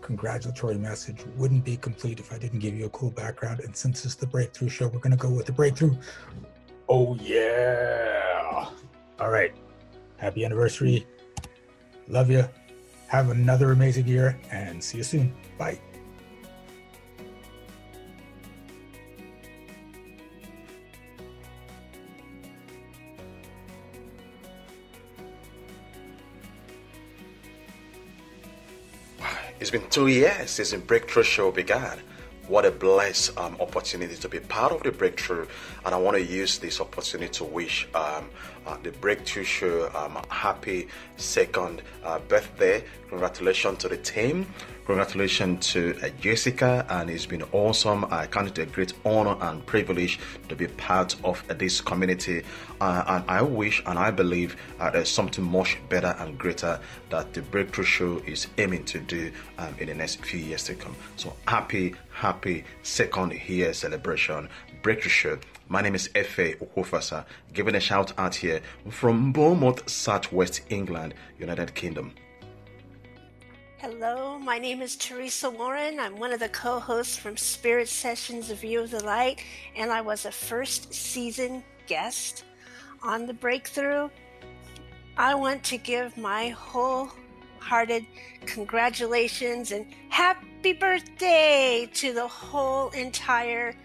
[0.00, 3.60] congratulatory message wouldn't be complete if I didn't give you a cool background.
[3.60, 5.96] And since it's the breakthrough show, we're going to go with the breakthrough.
[6.88, 8.70] Oh, yeah.
[9.18, 9.52] All right.
[10.16, 11.06] Happy anniversary.
[12.10, 12.44] Love you.
[13.06, 15.32] Have another amazing year and see you soon.
[15.56, 15.78] Bye.
[29.60, 32.00] It's been two years since the Breakthrough Show began.
[32.48, 35.46] What a blessed um, opportunity to be part of the Breakthrough.
[35.84, 38.28] And I want to use this opportunity to wish um,
[38.66, 42.84] uh, the Breakthrough Show um, happy second uh, birthday.
[43.08, 44.46] Congratulations to the team.
[44.86, 48.04] Congratulations to uh, Jessica, and it's been awesome.
[48.10, 50.18] I count it a great honor and privilege
[50.48, 52.42] to be part of this community.
[52.80, 57.32] Uh, and I wish and I believe uh, there's something much better and greater that
[57.32, 60.96] the Breakthrough Show is aiming to do um, in the next few years to come.
[61.16, 64.48] So happy, happy second year celebration,
[64.82, 65.38] Breakthrough Show.
[65.72, 66.54] My name is F.A.
[66.54, 72.12] Okofasa, giving a shout out here from Bournemouth, Southwest England, United Kingdom.
[73.78, 76.00] Hello, my name is Teresa Warren.
[76.00, 79.44] I'm one of the co hosts from Spirit Sessions of View of the Light,
[79.76, 82.42] and I was a first season guest
[83.00, 84.08] on The Breakthrough.
[85.16, 88.06] I want to give my wholehearted
[88.44, 93.76] congratulations and happy birthday to the whole entire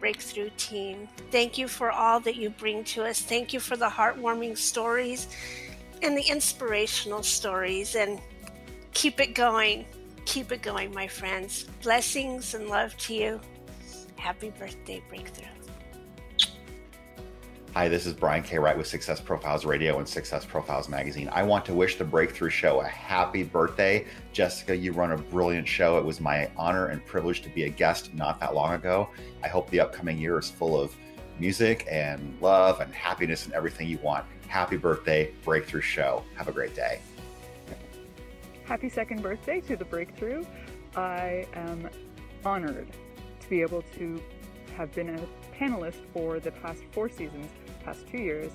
[0.00, 1.08] Breakthrough team.
[1.30, 3.20] Thank you for all that you bring to us.
[3.20, 5.28] Thank you for the heartwarming stories
[6.02, 8.20] and the inspirational stories and
[8.96, 9.84] Keep it going.
[10.24, 11.66] Keep it going, my friends.
[11.82, 13.38] Blessings and love to you.
[14.16, 15.55] Happy birthday, Breakthrough.
[17.76, 18.58] Hi, this is Brian K.
[18.58, 21.28] Wright with Success Profiles Radio and Success Profiles Magazine.
[21.30, 24.06] I want to wish the Breakthrough Show a happy birthday.
[24.32, 25.98] Jessica, you run a brilliant show.
[25.98, 29.10] It was my honor and privilege to be a guest not that long ago.
[29.44, 30.96] I hope the upcoming year is full of
[31.38, 34.24] music and love and happiness and everything you want.
[34.48, 36.24] Happy birthday, Breakthrough Show.
[36.36, 37.00] Have a great day
[38.64, 40.44] happy second birthday to the breakthrough.
[40.96, 41.88] I am
[42.44, 42.88] honored
[43.40, 44.20] to be able to
[44.76, 45.20] have been a
[45.58, 47.48] panelist for the past four seasons,
[47.86, 48.52] past two years,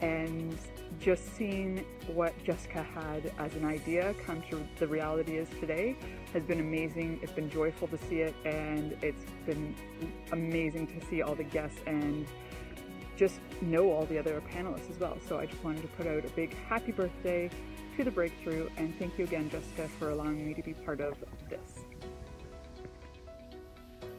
[0.00, 0.56] and
[0.98, 5.96] just seeing what Jessica had as an idea come to the reality is today
[6.32, 7.18] has been amazing.
[7.22, 9.74] It's been joyful to see it, and it's been
[10.32, 12.26] amazing to see all the guests and
[13.16, 15.18] just know all the other panelists as well.
[15.28, 17.50] So I just wanted to put out a big happy birthday
[17.96, 21.14] to the breakthrough, and thank you again, Jessica, for allowing me to be part of
[21.50, 21.84] this.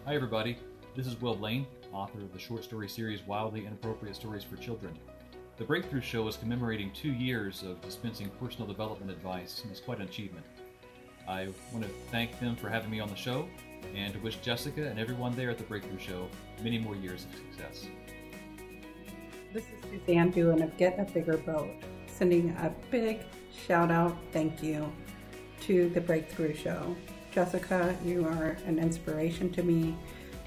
[0.05, 0.57] Hi, everybody.
[0.95, 4.97] This is Will Blaine, author of the short story series Wildly Inappropriate Stories for Children.
[5.57, 9.99] The Breakthrough Show is commemorating two years of dispensing personal development advice, and it's quite
[9.99, 10.45] an achievement.
[11.27, 13.47] I want to thank them for having me on the show
[13.95, 16.27] and to wish Jessica and everyone there at the Breakthrough Show
[16.63, 17.87] many more years of success.
[19.53, 21.69] This is Suzanne Doolan of Get a Bigger Boat,
[22.07, 23.19] sending a big
[23.67, 24.91] shout out, thank you
[25.61, 26.95] to the Breakthrough Show.
[27.31, 29.95] Jessica, you are an inspiration to me.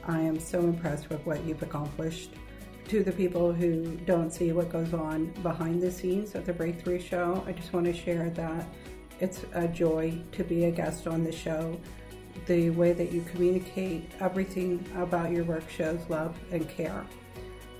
[0.06, 2.30] I am so impressed with what you've accomplished.
[2.88, 7.00] To the people who don't see what goes on behind the scenes of the Breakthrough
[7.00, 8.66] Show, I just want to share that
[9.20, 11.80] it's a joy to be a guest on the show.
[12.46, 17.06] The way that you communicate everything about your work shows love and care.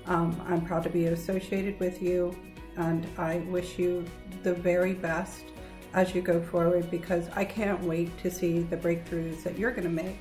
[0.07, 2.35] Um, I'm proud to be associated with you
[2.77, 4.05] and I wish you
[4.43, 5.43] the very best
[5.93, 9.83] as you go forward because I can't wait to see the breakthroughs that you're going
[9.83, 10.19] to make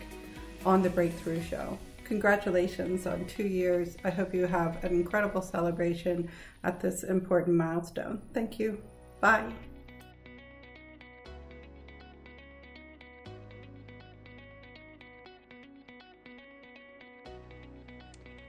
[0.64, 1.78] on the Breakthrough Show.
[2.04, 3.96] Congratulations on two years.
[4.04, 6.28] I hope you have an incredible celebration
[6.62, 8.20] at this important milestone.
[8.34, 8.80] Thank you.
[9.20, 9.52] Bye.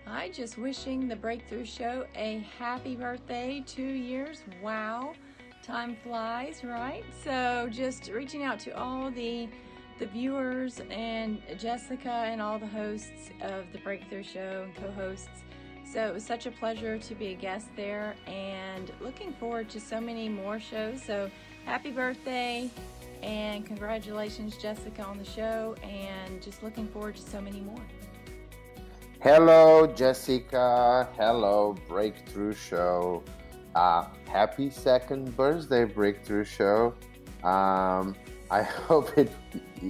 [0.06, 3.64] Hi, just wishing the Breakthrough Show a happy birthday.
[3.66, 4.43] Two years.
[4.62, 5.14] Wow.
[5.64, 7.03] Time flies, right?
[7.24, 9.49] So just reaching out to all the
[9.98, 15.43] the viewers and Jessica and all the hosts of the Breakthrough Show and co-hosts.
[15.86, 19.80] So it was such a pleasure to be a guest there and looking forward to
[19.80, 21.02] so many more shows.
[21.02, 21.30] So
[21.64, 22.70] happy birthday
[23.22, 27.82] and congratulations Jessica on the show and just looking forward to so many more.
[29.22, 31.08] Hello, Jessica.
[31.18, 33.24] Hello, Breakthrough Show.
[33.74, 36.93] Uh, happy second birthday, Breakthrough Show.
[37.43, 38.16] Um,
[38.50, 39.32] I hope it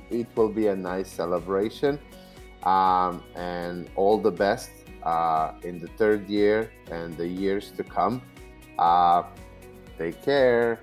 [0.10, 2.00] it will be a nice celebration,
[2.64, 4.72] um, and all the best
[5.04, 8.22] uh, in the third year and the years to come.
[8.80, 9.24] Uh,
[9.98, 10.80] take care.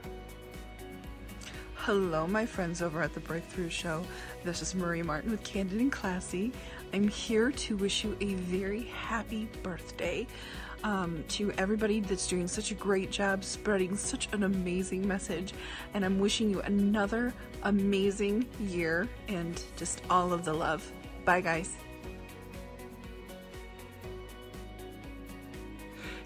[1.75, 4.05] Hello, my friends over at the Breakthrough Show.
[4.45, 6.53] This is Marie Martin with Candid and Classy.
[6.95, 10.29] I'm here to wish you a very happy birthday.
[10.85, 15.53] Um, to everybody that's doing such a great job spreading such an amazing message.
[15.95, 20.91] And I'm wishing you another amazing year and just all of the love.
[21.25, 21.77] Bye, guys.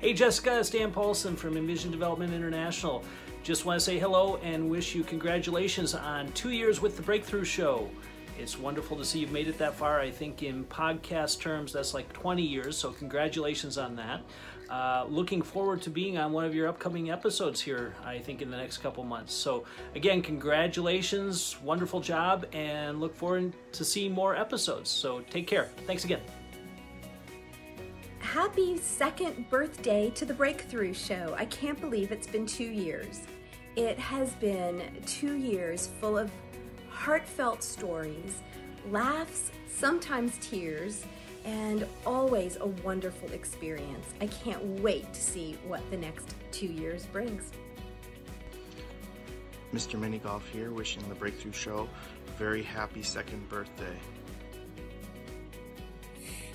[0.00, 3.02] Hey Jessica, it's Dan Paulson from Envision Development International.
[3.42, 7.44] Just want to say hello and wish you congratulations on two years with the Breakthrough
[7.44, 7.90] Show.
[8.38, 10.00] It's wonderful to see you've made it that far.
[10.00, 14.20] I think in podcast terms, that's like 20 years, so congratulations on that.
[14.68, 18.50] Uh, looking forward to being on one of your upcoming episodes here, I think, in
[18.50, 19.32] the next couple months.
[19.32, 19.64] So,
[19.94, 24.90] again, congratulations, wonderful job, and look forward to seeing more episodes.
[24.90, 25.70] So, take care.
[25.86, 26.20] Thanks again.
[28.18, 31.34] Happy second birthday to the Breakthrough Show.
[31.38, 33.22] I can't believe it's been two years.
[33.76, 36.30] It has been two years full of
[36.96, 38.40] heartfelt stories,
[38.90, 41.04] laughs, sometimes tears,
[41.44, 44.06] and always a wonderful experience.
[44.20, 47.52] I can't wait to see what the next two years brings.
[49.72, 50.00] Mr.
[50.00, 51.88] Mini Golf here, wishing the Breakthrough Show
[52.26, 53.96] a very happy second birthday.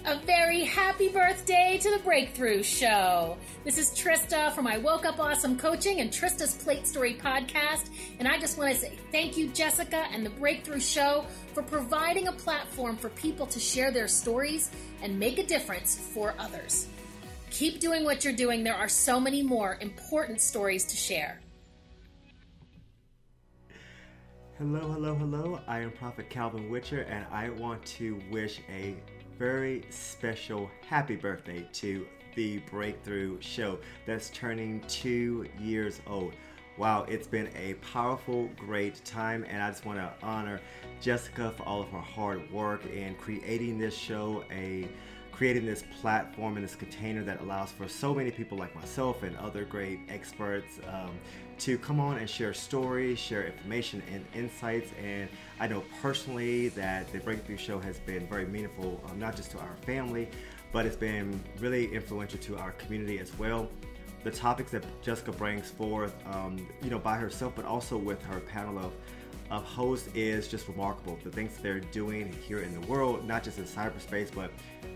[0.04, 3.38] A very happy birthday to the Breakthrough Show.
[3.64, 7.92] This is Trista from I Woke Up Awesome Coaching and Trista's Plate Story podcast.
[8.18, 12.30] And I just want to say thank you, Jessica, and the Breakthrough Show for providing
[12.30, 14.72] a platform for people to share their stories
[15.04, 16.88] and make a difference for others.
[17.52, 18.64] Keep doing what you're doing.
[18.64, 21.40] There are so many more important stories to share.
[24.58, 25.60] Hello, hello, hello.
[25.68, 28.96] I am Prophet Calvin Witcher, and I want to wish a
[29.42, 36.34] very special happy birthday to the Breakthrough Show that's turning two years old.
[36.78, 40.62] Wow, it's been a powerful, great time, and I just want to honor
[41.02, 44.88] Jessica for all of her hard work in creating this show, a
[45.32, 49.36] creating this platform and this container that allows for so many people like myself and
[49.38, 51.18] other great experts um,
[51.62, 54.90] to come on and share stories, share information and insights.
[55.00, 59.52] And I know personally that the Breakthrough Show has been very meaningful, um, not just
[59.52, 60.28] to our family,
[60.72, 63.70] but it's been really influential to our community as well.
[64.24, 68.40] The topics that Jessica brings forth, um, you know, by herself, but also with her
[68.40, 68.94] panel of
[69.52, 71.20] of hosts is just remarkable.
[71.24, 74.50] The things they're doing here in the world, not just in cyberspace, but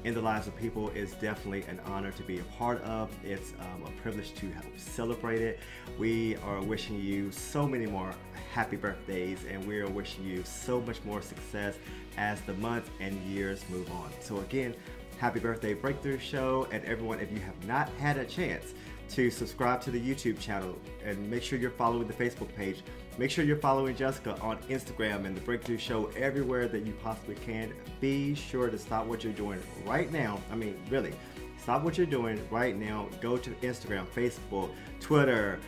[0.05, 3.11] in the lives of people, is definitely an honor to be a part of.
[3.23, 5.59] It's um, a privilege to help celebrate it.
[5.99, 8.15] We are wishing you so many more
[8.53, 11.75] happy birthdays, and we are wishing you so much more success
[12.15, 14.09] as the months and years move on.
[14.21, 14.73] So, again,
[15.17, 18.73] happy birthday, Breakthrough Show, and everyone, if you have not had a chance
[19.09, 22.83] to subscribe to the YouTube channel and make sure you're following the Facebook page.
[23.17, 27.35] Make sure you're following Jessica on Instagram and the Breakthrough Show everywhere that you possibly
[27.35, 27.73] can.
[28.01, 30.41] Be sure to stop what you're doing right now.
[30.51, 31.13] I mean, really,
[31.57, 33.07] stop what you're doing right now.
[33.21, 35.59] Go to Instagram, Facebook, Twitter,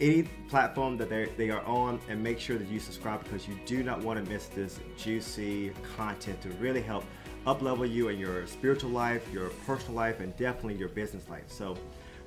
[0.00, 3.82] any platform that they are on, and make sure that you subscribe because you do
[3.82, 7.04] not want to miss this juicy content to really help
[7.46, 11.44] uplevel you in your spiritual life, your personal life, and definitely your business life.
[11.46, 11.76] So,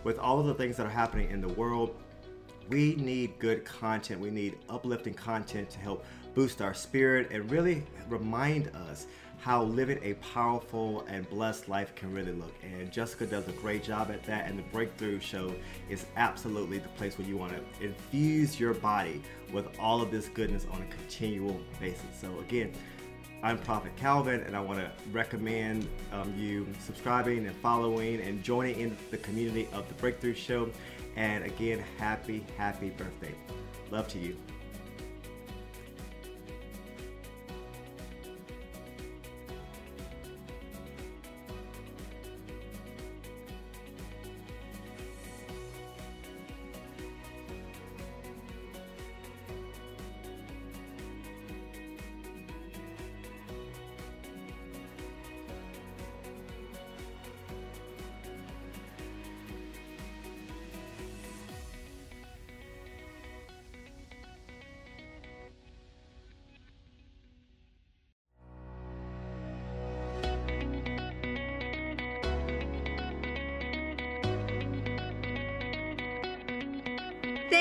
[0.04, 1.96] with all of the things that are happening in the world,
[2.70, 4.20] we need good content.
[4.20, 6.06] We need uplifting content to help
[6.36, 9.08] boost our spirit and really remind us
[9.40, 12.54] how living a powerful and blessed life can really look.
[12.64, 14.48] And Jessica does a great job at that.
[14.48, 15.54] And the Breakthrough Show
[15.90, 19.22] is absolutely the place where you want to infuse your body
[19.54, 22.04] with all of this goodness on a continual basis.
[22.20, 22.74] So, again,
[23.44, 28.80] I'm Prophet Calvin, and I want to recommend um, you subscribing and following and joining
[28.80, 30.72] in the community of the Breakthrough Show.
[31.16, 33.36] And again, happy, happy birthday.
[33.92, 34.36] Love to you.